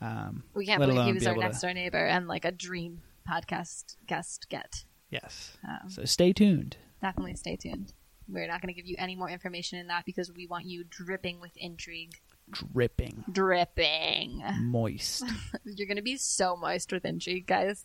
[0.00, 2.44] Um, We can't believe he was be our able to- next door neighbor and like
[2.44, 4.84] a dream podcast guest get.
[5.08, 5.56] yes.
[5.66, 6.76] Um, So stay tuned.
[7.00, 7.92] definitely stay tuned.
[8.28, 10.84] We're not going to give you any more information in that because we want you
[10.88, 12.16] dripping with intrigue.
[12.50, 14.42] Dripping, Dripping.
[14.60, 15.24] moist,
[15.64, 17.84] You're going to be so moist with intrigue, guys.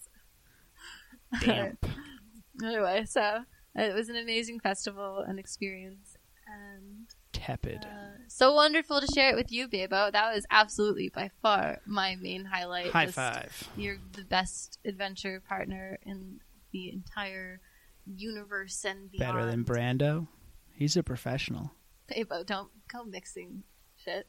[1.42, 1.86] damp.
[2.64, 3.44] anyway, so
[3.76, 6.18] it was an amazing festival and experience.
[6.48, 7.86] And tepid.
[7.86, 10.12] uh, so wonderful to share it with you, Bebo.
[10.12, 12.92] That was absolutely by far my main highlight.
[12.92, 13.70] High Just- five.
[13.78, 16.40] You're the best adventure partner in
[16.74, 17.62] the entire
[18.06, 19.34] universe and beyond.
[19.38, 20.28] Better than Brando.
[20.76, 21.72] He's a professional.
[22.12, 23.64] Bebo, don't go mixing
[24.04, 24.26] shit.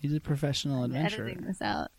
[0.00, 1.26] He's a professional adventurer.
[1.26, 1.90] editing this out.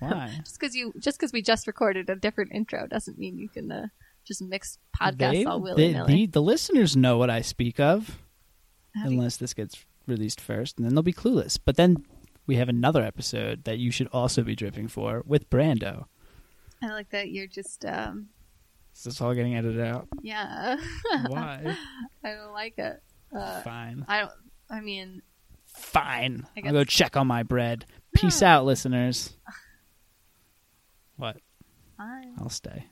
[0.00, 0.32] Why?
[0.44, 3.70] Just because you, just because we just recorded a different intro, doesn't mean you can
[3.70, 3.86] uh,
[4.24, 6.12] just mix podcasts They- all willy nilly.
[6.12, 8.18] the, the listeners know what I speak of,
[8.94, 11.58] unless this gets released first, and then they'll be clueless.
[11.64, 12.04] But then
[12.46, 16.06] we have another episode that you should also be dripping for with Brando.
[16.82, 18.28] I like that you're just, um,
[18.94, 20.08] Is this all getting edited out?
[20.22, 20.76] yeah.
[21.28, 21.76] Why?
[22.24, 23.00] I don't like it.
[23.34, 24.04] Uh, Fine.
[24.08, 24.32] I don't.
[24.70, 25.22] I mean,
[25.74, 26.46] Fine.
[26.56, 27.84] I I'll go check on my bread.
[28.16, 28.26] Hmm.
[28.26, 29.36] Peace out, listeners.
[31.16, 31.36] What?
[31.96, 32.34] fine.
[32.38, 32.86] I'll stay.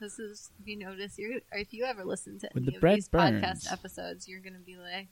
[0.00, 2.76] This is if you notice, you're or if you ever listen to When any the
[2.76, 3.42] of bread these burns.
[3.44, 5.08] podcast episodes, you're gonna be like,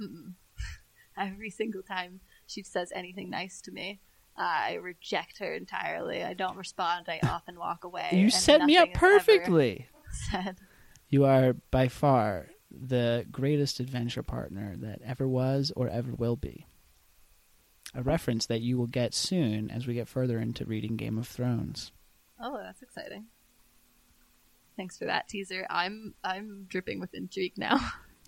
[0.00, 0.34] Mm-mm.
[1.18, 4.00] every single time she says anything nice to me,
[4.36, 6.22] I reject her entirely.
[6.22, 7.06] I don't respond.
[7.08, 8.10] I often walk away.
[8.12, 9.86] You and set me up nothing is ever perfectly.
[10.30, 10.58] Said.
[11.08, 12.46] You are by far
[12.80, 16.66] the greatest adventure partner that ever was or ever will be.
[17.94, 21.28] A reference that you will get soon as we get further into reading Game of
[21.28, 21.92] Thrones.
[22.40, 23.26] Oh, that's exciting.
[24.76, 25.66] Thanks for that teaser.
[25.70, 27.78] I'm I'm dripping with intrigue now.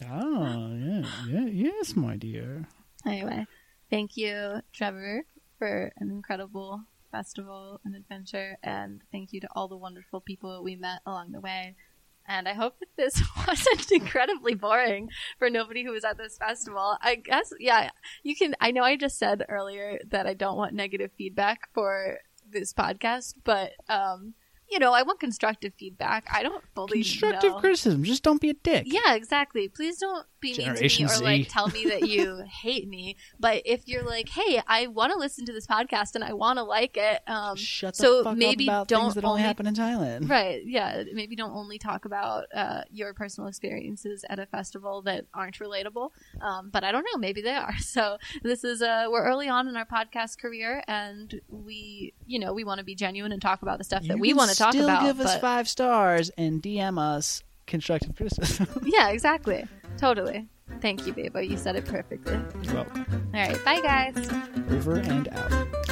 [0.08, 2.68] Oh, yeah, yeah, yes, my dear.
[3.04, 3.46] Anyway,
[3.90, 5.24] thank you, Trevor,
[5.58, 10.76] for an incredible festival and adventure, and thank you to all the wonderful people we
[10.76, 11.74] met along the way.
[12.28, 16.96] And I hope that this wasn't incredibly boring for nobody who was at this festival.
[17.00, 17.90] I guess, yeah,
[18.22, 18.54] you can.
[18.60, 22.18] I know I just said earlier that I don't want negative feedback for
[22.50, 24.34] this podcast, but, um,
[24.68, 26.26] you know, I want constructive feedback.
[26.32, 27.60] I don't fully Constructive know.
[27.60, 28.02] criticism.
[28.02, 28.84] Just don't be a dick.
[28.86, 29.68] Yeah, exactly.
[29.68, 31.24] Please don't be Generation mean to me or Z.
[31.24, 33.16] like tell me that you hate me.
[33.40, 36.58] But if you're like, hey, I want to listen to this podcast and I want
[36.58, 39.42] to like it, um, Shut the so fuck maybe up about don't things that only
[39.42, 40.28] happen in Thailand.
[40.28, 45.24] right, yeah, maybe don't only talk about uh, your personal experiences at a festival that
[45.34, 46.10] aren't relatable.
[46.40, 47.74] Um, but I don't know, maybe they are.
[47.96, 52.52] So this is uh, we're early on in our podcast career, and we, you know,
[52.52, 54.50] we want to be genuine and talk about the stuff that You we can want
[54.50, 55.02] to talk still about.
[55.04, 58.68] give us but- five stars and DM us constructive criticism.
[58.86, 59.64] yeah, exactly,
[59.98, 60.46] totally.
[60.80, 61.38] Thank you, Babo.
[61.38, 62.38] Oh, you said it perfectly.
[62.62, 63.06] You're welcome.
[63.34, 64.16] All right, bye guys.
[64.70, 65.85] Over and out.